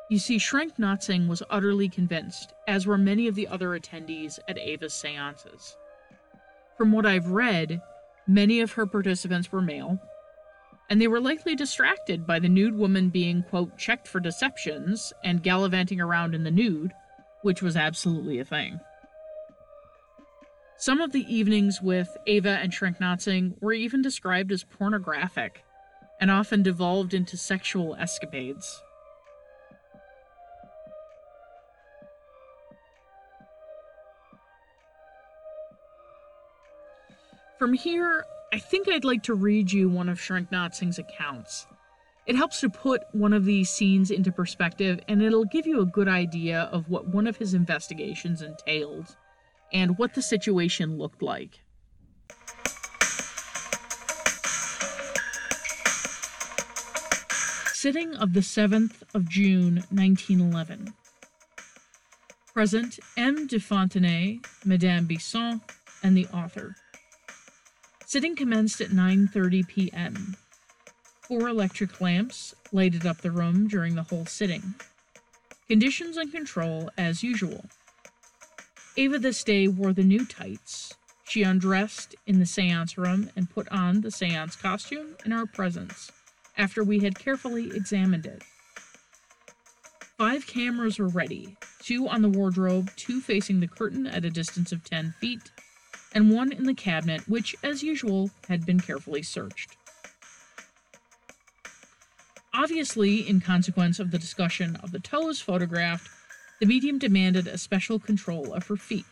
You 0.09 0.19
see, 0.19 0.35
Schrenck-Notzing 0.35 1.29
was 1.29 1.43
utterly 1.49 1.87
convinced, 1.87 2.51
as 2.67 2.85
were 2.85 2.97
many 2.97 3.29
of 3.29 3.35
the 3.35 3.47
other 3.47 3.69
attendees 3.69 4.37
at 4.49 4.57
Ava's 4.57 4.93
seances. 4.93 5.77
From 6.77 6.91
what 6.91 7.05
I've 7.05 7.27
read, 7.27 7.81
Many 8.29 8.61
of 8.61 8.73
her 8.73 8.85
participants 8.85 9.51
were 9.51 9.59
male, 9.59 9.99
and 10.87 11.01
they 11.01 11.07
were 11.07 11.19
likely 11.19 11.55
distracted 11.55 12.27
by 12.27 12.37
the 12.37 12.47
nude 12.47 12.75
woman 12.75 13.09
being, 13.09 13.41
quote, 13.41 13.75
checked 13.75 14.07
for 14.07 14.19
deceptions 14.19 15.11
and 15.23 15.41
gallivanting 15.41 15.99
around 15.99 16.35
in 16.35 16.43
the 16.43 16.51
nude, 16.51 16.93
which 17.41 17.63
was 17.63 17.75
absolutely 17.75 18.37
a 18.37 18.45
thing. 18.45 18.79
Some 20.77 21.01
of 21.01 21.11
the 21.11 21.25
evenings 21.27 21.81
with 21.81 22.15
Ava 22.27 22.51
and 22.51 22.71
Schrenck-Notzing 22.71 23.55
were 23.61 23.73
even 23.73 24.03
described 24.03 24.51
as 24.51 24.63
pornographic 24.63 25.63
and 26.21 26.29
often 26.29 26.61
devolved 26.61 27.15
into 27.15 27.35
sexual 27.35 27.95
escapades. 27.95 28.79
From 37.59 37.73
here, 37.73 38.23
I 38.53 38.57
think 38.57 38.87
I'd 38.87 39.03
like 39.03 39.21
to 39.23 39.33
read 39.33 39.69
you 39.69 39.89
one 39.89 40.07
of 40.07 40.17
Schrenck-Notzing's 40.17 40.97
accounts. 40.97 41.67
It 42.25 42.37
helps 42.37 42.61
to 42.61 42.69
put 42.69 43.01
one 43.11 43.33
of 43.33 43.43
these 43.43 43.69
scenes 43.69 44.11
into 44.11 44.31
perspective, 44.31 45.01
and 45.09 45.21
it'll 45.21 45.43
give 45.43 45.67
you 45.67 45.81
a 45.81 45.85
good 45.85 46.07
idea 46.07 46.69
of 46.71 46.87
what 46.87 47.09
one 47.09 47.27
of 47.27 47.35
his 47.35 47.53
investigations 47.53 48.41
entailed 48.41 49.13
and 49.73 49.97
what 49.97 50.13
the 50.13 50.21
situation 50.21 50.97
looked 50.97 51.21
like. 51.21 51.59
Sitting 57.73 58.15
of 58.15 58.31
the 58.31 58.39
7th 58.39 59.03
of 59.13 59.27
June, 59.27 59.83
1911. 59.89 60.93
Present 62.53 62.99
M. 63.17 63.47
de 63.47 63.59
Fontenay, 63.59 64.39
Madame 64.63 65.07
Bisson, 65.07 65.59
and 66.03 66.15
the 66.15 66.25
author. 66.27 66.77
Sitting 68.09 68.35
commenced 68.35 68.81
at 68.81 68.89
9:30 68.89 69.67
p.m. 69.67 70.35
Four 71.27 71.47
electric 71.47 72.01
lamps 72.01 72.55
lighted 72.71 73.05
up 73.05 73.21
the 73.21 73.29
room 73.29 73.67
during 73.67 73.93
the 73.93 74.01
whole 74.01 74.25
sitting. 74.25 74.73
Conditions 75.67 76.17
and 76.17 76.31
control 76.31 76.89
as 76.97 77.21
usual. 77.21 77.65
Ava 78.97 79.19
this 79.19 79.43
day 79.43 79.67
wore 79.67 79.93
the 79.93 80.03
new 80.03 80.25
tights. 80.25 80.95
She 81.25 81.43
undressed 81.43 82.15
in 82.25 82.39
the 82.39 82.47
seance 82.47 82.97
room 82.97 83.29
and 83.35 83.47
put 83.47 83.69
on 83.69 84.01
the 84.01 84.09
seance 84.09 84.55
costume 84.55 85.15
in 85.23 85.31
our 85.31 85.45
presence 85.45 86.11
after 86.57 86.83
we 86.83 87.01
had 87.01 87.19
carefully 87.19 87.69
examined 87.75 88.25
it. 88.25 88.41
Five 90.17 90.47
cameras 90.47 90.97
were 90.97 91.09
ready 91.09 91.57
two 91.79 92.07
on 92.07 92.23
the 92.23 92.29
wardrobe, 92.29 92.89
two 92.95 93.21
facing 93.21 93.59
the 93.59 93.67
curtain 93.67 94.07
at 94.07 94.25
a 94.25 94.31
distance 94.31 94.71
of 94.71 94.83
10 94.83 95.13
feet, 95.21 95.51
and 96.13 96.31
one 96.31 96.51
in 96.51 96.63
the 96.63 96.73
cabinet, 96.73 97.27
which, 97.27 97.55
as 97.63 97.83
usual, 97.83 98.31
had 98.47 98.65
been 98.65 98.79
carefully 98.79 99.23
searched. 99.23 99.75
Obviously, 102.53 103.27
in 103.27 103.39
consequence 103.39 103.99
of 103.99 104.11
the 104.11 104.17
discussion 104.17 104.75
of 104.77 104.91
the 104.91 104.99
toes 104.99 105.39
photographed, 105.39 106.09
the 106.59 106.65
medium 106.65 106.99
demanded 106.99 107.47
a 107.47 107.57
special 107.57 107.99
control 107.99 108.53
of 108.53 108.67
her 108.67 108.75
feet. 108.75 109.05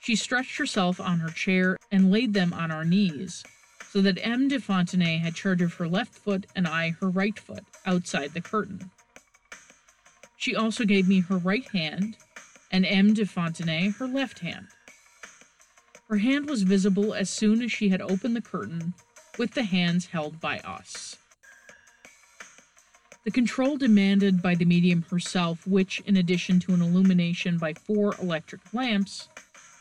She 0.00 0.16
stretched 0.16 0.58
herself 0.58 1.00
on 1.00 1.20
her 1.20 1.30
chair 1.30 1.76
and 1.92 2.10
laid 2.10 2.32
them 2.32 2.52
on 2.52 2.70
our 2.70 2.84
knees, 2.84 3.44
so 3.90 4.00
that 4.02 4.18
M. 4.20 4.48
de 4.48 4.58
Fontenay 4.58 5.18
had 5.18 5.34
charge 5.34 5.62
of 5.62 5.74
her 5.74 5.88
left 5.88 6.14
foot 6.14 6.46
and 6.54 6.66
I 6.66 6.90
her 7.00 7.08
right 7.08 7.38
foot, 7.38 7.64
outside 7.84 8.34
the 8.34 8.40
curtain. 8.40 8.90
She 10.36 10.54
also 10.54 10.84
gave 10.84 11.08
me 11.08 11.20
her 11.20 11.38
right 11.38 11.68
hand 11.70 12.16
and 12.70 12.84
M. 12.84 13.14
de 13.14 13.24
Fontenay 13.24 13.96
her 13.96 14.06
left 14.06 14.40
hand. 14.40 14.68
Her 16.08 16.18
hand 16.18 16.48
was 16.48 16.62
visible 16.62 17.14
as 17.14 17.28
soon 17.28 17.60
as 17.62 17.72
she 17.72 17.88
had 17.88 18.00
opened 18.00 18.36
the 18.36 18.40
curtain, 18.40 18.94
with 19.38 19.54
the 19.54 19.64
hands 19.64 20.06
held 20.06 20.40
by 20.40 20.60
us. 20.60 21.16
The 23.24 23.32
control 23.32 23.76
demanded 23.76 24.40
by 24.40 24.54
the 24.54 24.64
medium 24.64 25.02
herself, 25.10 25.66
which, 25.66 25.98
in 26.06 26.16
addition 26.16 26.60
to 26.60 26.74
an 26.74 26.80
illumination 26.80 27.58
by 27.58 27.74
four 27.74 28.14
electric 28.22 28.60
lamps, 28.72 29.28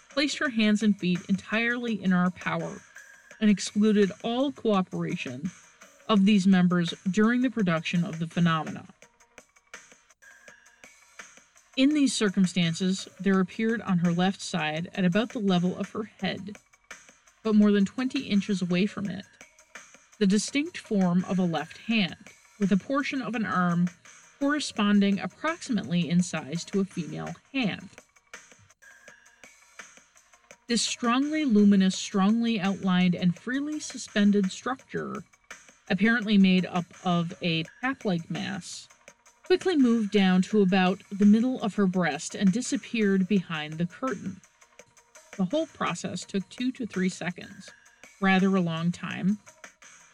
placed 0.10 0.40
her 0.40 0.50
hands 0.50 0.82
and 0.82 0.98
feet 0.98 1.20
entirely 1.30 2.02
in 2.02 2.12
our 2.12 2.32
power 2.32 2.82
and 3.40 3.52
excluded 3.52 4.12
all 4.24 4.52
cooperation 4.52 5.52
of 6.10 6.26
these 6.26 6.48
members 6.48 6.92
during 7.12 7.44
the 7.44 7.52
production 7.52 8.04
of 8.04 8.18
the 8.18 8.28
phenomena. 8.28 8.88
In 11.78 11.90
these 11.90 12.14
circumstances, 12.14 13.08
there 13.20 13.42
appeared 13.42 13.82
on 13.82 13.98
her 13.98 14.14
left 14.14 14.40
side, 14.42 14.90
at 14.96 15.04
about 15.04 15.32
the 15.32 15.40
level 15.40 15.78
of 15.78 15.90
her 15.90 16.06
head, 16.22 16.58
but 17.44 17.54
more 17.54 17.72
than 17.74 17.84
20 17.84 18.20
inches 18.20 18.62
away 18.62 18.86
from 18.86 19.10
it, 19.10 19.26
the 20.18 20.26
distinct 20.26 20.78
form 20.78 21.26
of 21.28 21.38
a 21.38 21.44
left 21.44 21.80
hand, 21.80 22.16
with 22.60 22.72
a 22.72 22.78
portion 22.78 23.22
of 23.22 23.36
an 23.36 23.46
arm 23.46 23.90
corresponding 24.40 25.20
approximately 25.20 26.10
in 26.10 26.24
size 26.24 26.64
to 26.64 26.80
a 26.80 26.86
female 26.86 27.36
hand. 27.54 27.90
This 30.68 30.82
strongly 30.82 31.44
luminous, 31.44 31.96
strongly 31.96 32.60
outlined, 32.60 33.16
and 33.16 33.38
freely 33.38 33.82
suspended 33.82 34.50
structure, 34.50 35.24
apparently 35.90 36.38
made 36.38 36.66
up 36.66 36.86
of 37.04 37.34
a 37.42 37.66
pap 37.82 38.06
like 38.06 38.32
mass, 38.32 38.88
quickly 39.46 39.78
moved 39.78 40.12
down 40.12 40.42
to 40.42 40.62
about 40.62 41.02
the 41.12 41.26
middle 41.26 41.62
of 41.62 41.76
her 41.76 41.86
breast 41.86 42.34
and 42.34 42.52
disappeared 42.52 43.28
behind 43.28 43.74
the 43.74 43.86
curtain. 43.86 44.42
The 45.38 45.46
whole 45.46 45.68
process 45.68 46.26
took 46.26 46.48
two 46.50 46.72
to 46.74 46.88
three 46.88 47.10
seconds, 47.10 47.70
rather 48.20 48.56
a 48.56 48.62
long 48.62 48.92
time, 48.92 49.38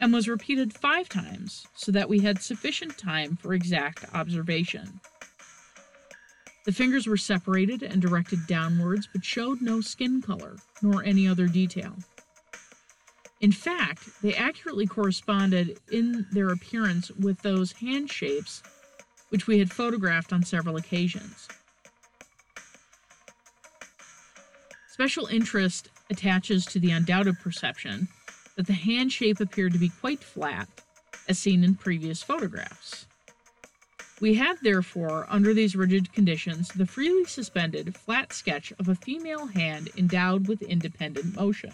and 0.02 0.12
was 0.12 0.28
repeated 0.28 0.74
five 0.74 1.08
times 1.08 1.66
so 1.76 1.92
that 1.94 2.10
we 2.10 2.20
had 2.20 2.42
sufficient 2.42 2.98
time 2.98 3.38
for 3.38 3.54
exact 3.54 4.06
observation. 4.14 5.00
The 6.66 6.74
fingers 6.74 7.08
were 7.08 7.18
separated 7.18 7.84
and 7.84 8.02
directed 8.02 8.46
downwards, 8.48 9.08
but 9.14 9.24
showed 9.24 9.62
no 9.62 9.80
skin 9.80 10.22
color, 10.22 10.58
nor 10.82 11.04
any 11.04 11.28
other 11.28 11.48
detail. 11.48 11.96
In 13.40 13.52
fact, 13.52 14.22
they 14.22 14.36
accurately 14.36 14.86
corresponded 14.86 15.80
in 15.92 16.28
their 16.32 16.50
appearance 16.50 17.10
with 17.12 17.42
those 17.42 17.72
hand 17.72 18.12
shapes 18.12 18.62
which 19.32 19.48
we 19.48 19.60
had 19.60 19.72
photographed 19.72 20.32
on 20.32 20.44
several 20.44 20.76
occasions. 20.76 21.48
Special 24.92 25.26
interest 25.28 25.90
attaches 26.10 26.66
to 26.66 26.80
the 26.80 26.92
undoubted 26.92 27.40
perception 27.40 28.08
that 28.56 28.68
the 28.68 28.74
hand 28.74 29.12
shape 29.12 29.40
appeared 29.40 29.74
to 29.74 29.80
be 29.80 29.90
quite 29.90 30.24
flat, 30.24 30.68
as 31.28 31.40
seen 31.40 31.64
in 31.64 31.76
previous 31.76 32.22
photographs. 32.22 33.08
We 34.20 34.36
had, 34.36 34.58
therefore, 34.62 35.26
under 35.30 35.54
these 35.54 35.76
rigid 35.76 36.14
conditions, 36.14 36.68
the 36.68 36.86
freely 36.86 37.26
suspended, 37.26 37.96
flat 37.96 38.34
sketch 38.34 38.72
of 38.78 38.88
a 38.88 38.96
female 38.96 39.48
hand 39.48 39.90
endowed 39.98 40.48
with 40.48 40.62
independent 40.62 41.36
motion. 41.36 41.74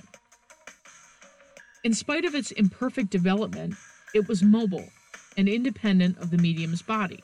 In 1.84 1.94
spite 1.94 2.24
of 2.24 2.36
its 2.36 2.52
imperfect 2.52 3.10
development, 3.10 3.76
it 4.14 4.28
was 4.28 4.44
mobile 4.44 4.90
and 5.36 5.50
independent 5.50 6.18
of 6.20 6.30
the 6.30 6.38
medium's 6.38 6.82
body. 6.82 7.24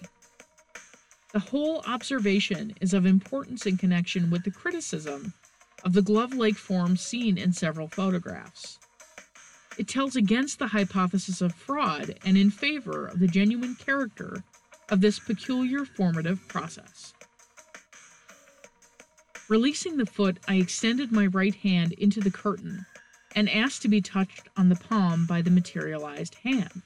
The 1.33 1.39
whole 1.39 1.81
observation 1.87 2.75
is 2.79 2.93
of 2.93 3.07
importance 3.07 3.65
in 3.65 3.77
connection 3.77 4.29
with 4.29 4.43
the 4.43 4.51
criticism 4.51 5.33
of 5.83 5.93
the 5.93 6.03
glove 6.03 6.33
like 6.33 6.55
form 6.55 6.95
seen 6.95 7.39
in 7.39 7.53
several 7.53 7.87
photographs. 7.87 8.77
It 9.79 9.87
tells 9.87 10.15
against 10.15 10.59
the 10.59 10.67
hypothesis 10.67 11.41
of 11.41 11.55
fraud 11.55 12.19
and 12.23 12.37
in 12.37 12.51
favor 12.51 13.07
of 13.07 13.19
the 13.19 13.27
genuine 13.27 13.73
character 13.73 14.43
of 14.89 15.01
this 15.01 15.17
peculiar 15.17 15.85
formative 15.85 16.47
process. 16.47 17.15
Releasing 19.49 19.97
the 19.97 20.05
foot, 20.05 20.37
I 20.47 20.57
extended 20.57 21.11
my 21.11 21.25
right 21.25 21.55
hand 21.55 21.93
into 21.93 22.19
the 22.19 22.29
curtain 22.29 22.85
and 23.35 23.49
asked 23.49 23.81
to 23.81 23.87
be 23.87 24.01
touched 24.01 24.49
on 24.55 24.69
the 24.69 24.75
palm 24.75 25.25
by 25.25 25.41
the 25.41 25.49
materialized 25.49 26.35
hand. 26.43 26.83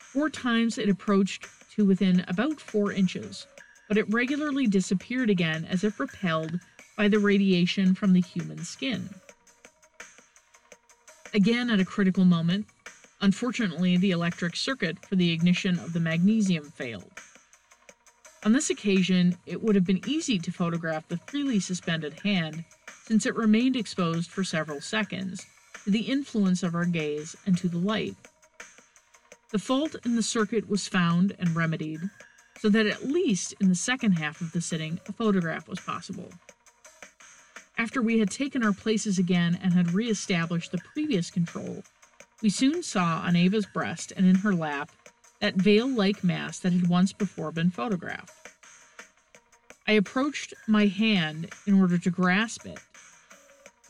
Four 0.00 0.28
times 0.28 0.76
it 0.76 0.88
approached 0.88 1.46
to 1.78 1.84
within 1.84 2.24
about 2.26 2.60
four 2.60 2.92
inches, 2.92 3.46
but 3.86 3.96
it 3.96 4.12
regularly 4.12 4.66
disappeared 4.66 5.30
again 5.30 5.64
as 5.64 5.84
if 5.84 6.00
repelled 6.00 6.58
by 6.96 7.06
the 7.06 7.18
radiation 7.18 7.94
from 7.94 8.12
the 8.12 8.20
human 8.20 8.64
skin. 8.64 9.08
Again, 11.32 11.70
at 11.70 11.78
a 11.78 11.84
critical 11.84 12.24
moment, 12.24 12.66
unfortunately, 13.20 13.96
the 13.96 14.10
electric 14.10 14.56
circuit 14.56 14.98
for 15.06 15.14
the 15.14 15.30
ignition 15.30 15.78
of 15.78 15.92
the 15.92 16.00
magnesium 16.00 16.64
failed. 16.64 17.12
On 18.44 18.52
this 18.52 18.70
occasion, 18.70 19.36
it 19.46 19.62
would 19.62 19.76
have 19.76 19.86
been 19.86 20.02
easy 20.06 20.38
to 20.40 20.50
photograph 20.50 21.06
the 21.06 21.20
freely 21.28 21.60
suspended 21.60 22.14
hand 22.24 22.64
since 23.04 23.24
it 23.24 23.36
remained 23.36 23.76
exposed 23.76 24.30
for 24.30 24.42
several 24.42 24.80
seconds 24.80 25.46
to 25.84 25.90
the 25.92 26.00
influence 26.00 26.64
of 26.64 26.74
our 26.74 26.84
gaze 26.84 27.36
and 27.46 27.56
to 27.58 27.68
the 27.68 27.78
light. 27.78 28.16
The 29.50 29.58
fault 29.58 29.96
in 30.04 30.14
the 30.14 30.22
circuit 30.22 30.68
was 30.68 30.88
found 30.88 31.34
and 31.38 31.56
remedied, 31.56 32.00
so 32.60 32.68
that 32.68 32.86
at 32.86 33.08
least 33.08 33.54
in 33.60 33.70
the 33.70 33.74
second 33.74 34.12
half 34.12 34.42
of 34.42 34.52
the 34.52 34.60
sitting 34.60 35.00
a 35.08 35.12
photograph 35.12 35.68
was 35.68 35.80
possible. 35.80 36.30
After 37.78 38.02
we 38.02 38.18
had 38.18 38.30
taken 38.30 38.62
our 38.62 38.74
places 38.74 39.18
again 39.18 39.58
and 39.62 39.72
had 39.72 39.92
re 39.94 40.10
established 40.10 40.70
the 40.70 40.82
previous 40.92 41.30
control, 41.30 41.82
we 42.42 42.50
soon 42.50 42.82
saw 42.82 43.22
on 43.24 43.36
Ava's 43.36 43.64
breast 43.64 44.12
and 44.16 44.26
in 44.26 44.34
her 44.36 44.54
lap 44.54 44.90
that 45.40 45.54
veil 45.54 45.88
like 45.88 46.22
mass 46.22 46.58
that 46.58 46.74
had 46.74 46.88
once 46.88 47.14
before 47.14 47.50
been 47.50 47.70
photographed. 47.70 48.32
I 49.86 49.92
approached 49.92 50.52
my 50.66 50.86
hand 50.86 51.54
in 51.66 51.80
order 51.80 51.96
to 51.96 52.10
grasp 52.10 52.66
it, 52.66 52.80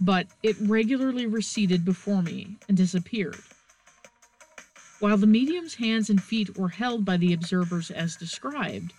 but 0.01 0.29
it 0.45 0.57
regularly 0.61 1.27
receded 1.27 1.85
before 1.85 2.23
me 2.23 2.59
and 2.69 2.77
disappeared. 2.77 3.41
While 5.01 5.17
the 5.17 5.27
medium's 5.29 5.75
hands 5.77 6.11
and 6.11 6.21
feet 6.21 6.59
were 6.59 6.71
held 6.71 7.05
by 7.05 7.17
the 7.17 7.33
observers 7.33 7.91
as 7.91 8.17
described, 8.17 8.93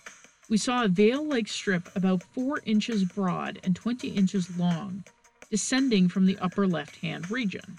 we 0.48 0.56
saw 0.56 0.84
a 0.84 0.88
veil 0.88 1.22
like 1.22 1.46
strip 1.46 1.94
about 1.94 2.22
4 2.22 2.60
inches 2.64 3.04
broad 3.04 3.60
and 3.62 3.76
20 3.76 4.08
inches 4.08 4.56
long 4.56 5.04
descending 5.50 6.08
from 6.08 6.26
the 6.26 6.38
upper 6.38 6.66
left 6.66 6.96
hand 6.96 7.30
region. 7.30 7.78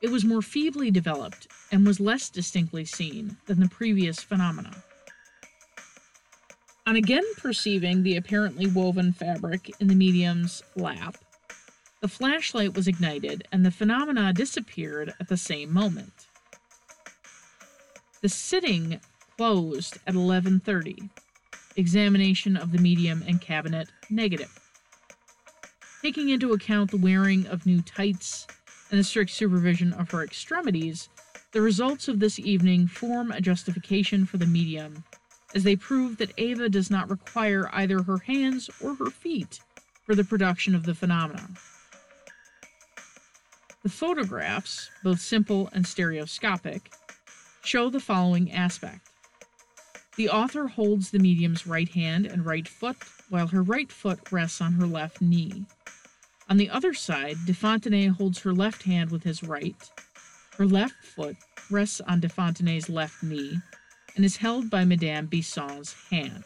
It 0.00 0.10
was 0.10 0.24
more 0.24 0.42
feebly 0.42 0.90
developed 0.90 1.48
and 1.72 1.84
was 1.84 1.98
less 1.98 2.30
distinctly 2.30 2.84
seen 2.84 3.36
than 3.46 3.58
the 3.58 3.68
previous 3.68 4.22
phenomena. 4.22 4.84
On 6.86 6.96
again 6.96 7.24
perceiving 7.36 8.02
the 8.02 8.16
apparently 8.16 8.66
woven 8.66 9.12
fabric 9.12 9.72
in 9.80 9.88
the 9.88 9.94
medium's 9.94 10.62
lap, 10.76 11.16
the 12.00 12.08
flashlight 12.08 12.74
was 12.74 12.86
ignited 12.86 13.46
and 13.50 13.66
the 13.66 13.70
phenomena 13.70 14.32
disappeared 14.32 15.14
at 15.18 15.28
the 15.28 15.36
same 15.36 15.72
moment. 15.72 16.28
The 18.20 18.28
sitting 18.28 19.00
closed 19.36 19.98
at 20.06 20.14
11:30. 20.14 21.10
Examination 21.76 22.56
of 22.56 22.72
the 22.72 22.78
medium 22.78 23.24
and 23.26 23.40
cabinet 23.40 23.88
negative. 24.10 24.58
Taking 26.02 26.28
into 26.28 26.52
account 26.52 26.90
the 26.90 26.96
wearing 26.96 27.46
of 27.46 27.66
new 27.66 27.82
tights 27.82 28.46
and 28.90 28.98
the 28.98 29.04
strict 29.04 29.30
supervision 29.30 29.92
of 29.92 30.10
her 30.10 30.22
extremities, 30.22 31.08
the 31.52 31.60
results 31.60 32.08
of 32.08 32.20
this 32.20 32.38
evening 32.38 32.86
form 32.86 33.32
a 33.32 33.40
justification 33.40 34.24
for 34.24 34.36
the 34.36 34.46
medium, 34.46 35.04
as 35.54 35.64
they 35.64 35.76
prove 35.76 36.16
that 36.18 36.32
Ava 36.38 36.68
does 36.68 36.90
not 36.90 37.10
require 37.10 37.68
either 37.72 38.02
her 38.02 38.18
hands 38.18 38.70
or 38.80 38.94
her 38.96 39.10
feet 39.10 39.60
for 40.04 40.14
the 40.14 40.24
production 40.24 40.74
of 40.74 40.84
the 40.84 40.94
phenomena. 40.94 41.48
The 43.88 43.94
photographs, 43.94 44.90
both 45.02 45.18
simple 45.18 45.70
and 45.72 45.86
stereoscopic, 45.86 46.92
show 47.64 47.88
the 47.88 48.00
following 48.00 48.52
aspect. 48.52 49.08
The 50.16 50.28
author 50.28 50.66
holds 50.66 51.10
the 51.10 51.18
medium's 51.18 51.66
right 51.66 51.88
hand 51.88 52.26
and 52.26 52.44
right 52.44 52.68
foot, 52.68 52.98
while 53.30 53.46
her 53.46 53.62
right 53.62 53.90
foot 53.90 54.30
rests 54.30 54.60
on 54.60 54.74
her 54.74 54.84
left 54.84 55.22
knee. 55.22 55.64
On 56.50 56.58
the 56.58 56.68
other 56.68 56.92
side, 56.92 57.38
de 57.46 57.54
Fontenay 57.54 58.08
holds 58.08 58.40
her 58.40 58.52
left 58.52 58.82
hand 58.82 59.10
with 59.10 59.22
his 59.22 59.42
right. 59.42 59.90
Her 60.58 60.66
left 60.66 61.02
foot 61.02 61.36
rests 61.70 62.02
on 62.02 62.20
de 62.20 62.28
Fontenay's 62.28 62.90
left 62.90 63.22
knee 63.22 63.56
and 64.16 64.22
is 64.22 64.36
held 64.36 64.68
by 64.68 64.84
Madame 64.84 65.28
Bisson's 65.28 65.94
hand. 66.10 66.44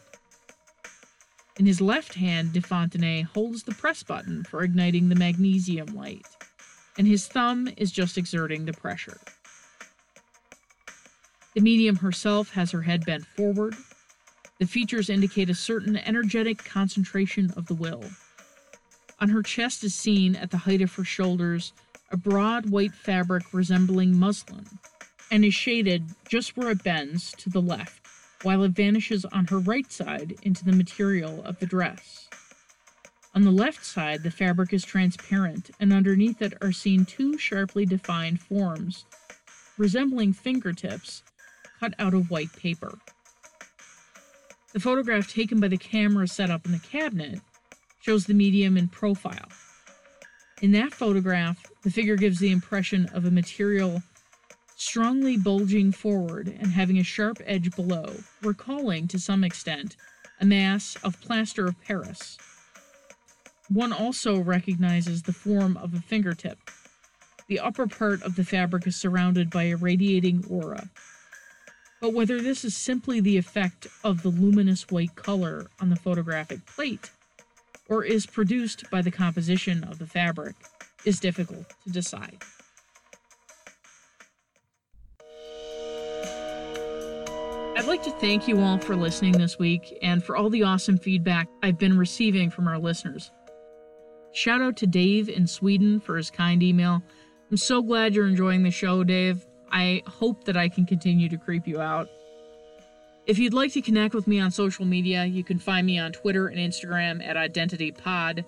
In 1.59 1.65
his 1.65 1.81
left 1.81 2.13
hand, 2.13 2.53
de 2.53 2.61
Fontenay 2.61 3.23
holds 3.23 3.63
the 3.63 3.75
press 3.75 4.01
button 4.01 4.45
for 4.45 4.63
igniting 4.63 5.09
the 5.09 5.15
magnesium 5.15 5.87
light 5.87 6.25
and 6.97 7.07
his 7.07 7.27
thumb 7.27 7.69
is 7.77 7.91
just 7.91 8.17
exerting 8.17 8.65
the 8.65 8.73
pressure. 8.73 9.19
The 11.55 11.61
medium 11.61 11.97
herself 11.97 12.51
has 12.53 12.71
her 12.71 12.81
head 12.81 13.05
bent 13.05 13.25
forward, 13.25 13.75
The 14.59 14.67
features 14.67 15.09
indicate 15.09 15.49
a 15.49 15.55
certain 15.55 15.97
energetic 15.97 16.63
concentration 16.63 17.51
of 17.57 17.67
the 17.67 17.73
will. 17.73 18.03
On 19.19 19.29
her 19.29 19.43
chest 19.43 19.83
is 19.83 19.93
seen, 19.93 20.35
at 20.35 20.51
the 20.51 20.57
height 20.57 20.81
of 20.81 20.93
her 20.95 21.03
shoulders, 21.03 21.73
a 22.11 22.17
broad 22.17 22.69
white 22.69 22.93
fabric 22.93 23.43
resembling 23.53 24.17
muslin, 24.17 24.65
and 25.31 25.43
is 25.43 25.53
shaded 25.53 26.05
just 26.29 26.55
where 26.55 26.69
it 26.71 26.83
bends 26.83 27.31
to 27.33 27.49
the 27.49 27.61
left, 27.61 28.07
while 28.43 28.63
it 28.63 28.71
vanishes 28.71 29.25
on 29.25 29.47
her 29.47 29.59
right 29.59 29.91
side 29.91 30.35
into 30.43 30.63
the 30.63 30.71
material 30.71 31.43
of 31.43 31.59
the 31.59 31.65
dress. 31.65 32.29
On 33.35 33.41
the 33.41 33.51
left 33.51 33.83
side, 33.83 34.21
the 34.21 34.29
fabric 34.29 34.73
is 34.73 34.85
transparent, 34.85 35.71
and 35.79 35.91
underneath 35.91 36.39
it 36.41 36.53
are 36.61 36.71
seen 36.71 37.03
two 37.03 37.35
sharply 37.37 37.83
defined 37.83 38.41
forms, 38.41 39.05
resembling 39.75 40.33
fingertips, 40.33 41.23
cut 41.79 41.95
out 41.97 42.13
of 42.13 42.29
white 42.29 42.53
paper. 42.53 42.99
The 44.73 44.79
photograph 44.79 45.31
taken 45.31 45.59
by 45.59 45.67
the 45.67 45.77
camera 45.77 46.27
set 46.27 46.51
up 46.51 46.65
in 46.65 46.71
the 46.73 46.79
cabinet 46.79 47.41
shows 48.01 48.25
the 48.25 48.35
medium 48.35 48.77
in 48.77 48.87
profile. 48.87 49.49
In 50.61 50.71
that 50.73 50.93
photograph, 50.93 51.57
the 51.81 51.89
figure 51.89 52.15
gives 52.15 52.37
the 52.37 52.51
impression 52.51 53.07
of 53.13 53.25
a 53.25 53.31
material 53.31 54.03
strongly 54.75 55.37
bulging 55.37 55.91
forward 55.91 56.47
and 56.47 56.67
having 56.67 56.99
a 56.99 57.03
sharp 57.03 57.41
edge 57.45 57.75
below, 57.75 58.13
recalling 58.43 59.07
to 59.07 59.17
some 59.17 59.43
extent 59.43 59.95
a 60.39 60.45
mass 60.45 60.97
of 61.03 61.19
plaster 61.21 61.65
of 61.65 61.81
Paris. 61.81 62.37
One 63.73 63.91
also 63.91 64.39
recognizes 64.39 65.23
the 65.23 65.33
form 65.33 65.77
of 65.77 65.95
a 65.95 65.99
fingertip. 65.99 66.59
The 67.47 67.59
upper 67.59 67.87
part 67.87 68.21
of 68.21 68.35
the 68.35 68.43
fabric 68.43 68.85
is 68.85 68.95
surrounded 68.95 69.49
by 69.49 69.63
a 69.63 69.75
radiating 69.77 70.45
aura. 70.47 70.89
But 71.99 72.13
whether 72.13 72.39
this 72.39 72.63
is 72.63 72.77
simply 72.77 73.19
the 73.19 73.37
effect 73.37 73.87
of 74.03 74.21
the 74.21 74.29
luminous 74.29 74.83
white 74.91 75.15
color 75.15 75.65
on 75.81 75.89
the 75.89 75.95
photographic 75.95 76.63
plate, 76.67 77.09
or 77.89 78.03
is 78.03 78.27
produced 78.27 78.91
by 78.91 79.01
the 79.01 79.09
composition 79.09 79.83
of 79.85 79.97
the 79.97 80.05
fabric, 80.05 80.55
is 81.03 81.19
difficult 81.19 81.65
to 81.83 81.89
decide. 81.89 82.37
I'd 87.75 87.87
like 87.87 88.03
to 88.03 88.11
thank 88.21 88.47
you 88.47 88.61
all 88.61 88.77
for 88.77 88.95
listening 88.95 89.31
this 89.31 89.57
week 89.57 89.97
and 90.03 90.23
for 90.23 90.37
all 90.37 90.51
the 90.51 90.61
awesome 90.61 90.99
feedback 90.99 91.47
I've 91.63 91.79
been 91.79 91.97
receiving 91.97 92.51
from 92.51 92.67
our 92.67 92.77
listeners. 92.77 93.31
Shout 94.33 94.61
out 94.61 94.75
to 94.77 94.87
Dave 94.87 95.29
in 95.29 95.47
Sweden 95.47 95.99
for 95.99 96.17
his 96.17 96.29
kind 96.29 96.61
email. 96.61 97.01
I'm 97.49 97.57
so 97.57 97.81
glad 97.81 98.15
you're 98.15 98.27
enjoying 98.27 98.63
the 98.63 98.71
show, 98.71 99.03
Dave. 99.03 99.45
I 99.71 100.01
hope 100.07 100.43
that 100.45 100.57
I 100.57 100.69
can 100.69 100.85
continue 100.85 101.29
to 101.29 101.37
creep 101.37 101.67
you 101.67 101.79
out. 101.79 102.09
If 103.25 103.39
you'd 103.39 103.53
like 103.53 103.71
to 103.73 103.81
connect 103.81 104.13
with 104.13 104.27
me 104.27 104.39
on 104.39 104.51
social 104.51 104.85
media, 104.85 105.23
you 105.23 105.43
can 105.43 105.59
find 105.59 105.87
me 105.87 105.97
on 105.97 106.11
Twitter 106.11 106.47
and 106.47 106.59
Instagram 106.59 107.25
at 107.25 107.37
OddentityPod. 107.37 108.43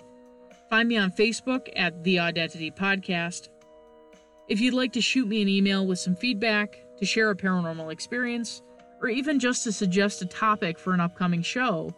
Find 0.69 0.89
me 0.89 0.98
on 0.98 1.12
Facebook 1.12 1.69
at 1.76 2.04
The 2.04 2.17
ODDentity 2.17 2.76
Podcast. 2.76 3.50
If 4.50 4.60
you'd 4.60 4.74
like 4.74 4.91
to 4.93 5.02
shoot 5.02 5.28
me 5.28 5.41
an 5.41 5.48
email 5.48 5.88
with 5.88 6.00
some 6.00 6.15
feedback, 6.15 6.80
to 6.98 7.06
share 7.06 7.30
a 7.30 7.36
paranormal 7.36 7.91
experience, 7.91 8.62
or 9.02 9.08
even 9.08 9.39
just 9.39 9.63
to 9.63 9.71
suggest 9.71 10.21
a 10.21 10.26
topic 10.26 10.80
for 10.80 10.93
an 10.93 11.00
upcoming 11.00 11.41
show, 11.41 11.93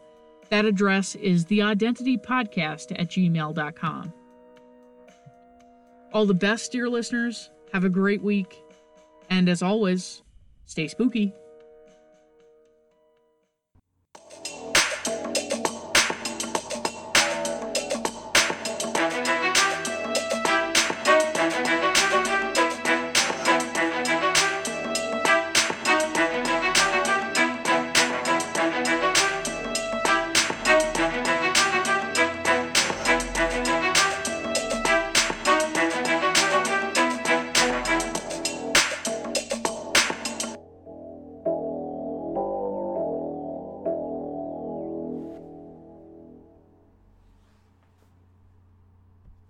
that 0.50 0.66
address 0.66 1.16
is 1.16 1.46
theoddentitypodcast 1.46 3.00
at 3.00 3.10
gmail.com. 3.10 4.14
All 6.14 6.26
the 6.26 6.34
best, 6.34 6.72
dear 6.72 6.90
listeners. 6.90 7.50
Have 7.74 7.84
a 7.84 7.90
great 7.90 8.22
week. 8.22 8.64
And 9.30 9.50
as 9.50 9.62
always, 9.62 10.24
stay 10.66 10.88
spooky. 10.88 11.34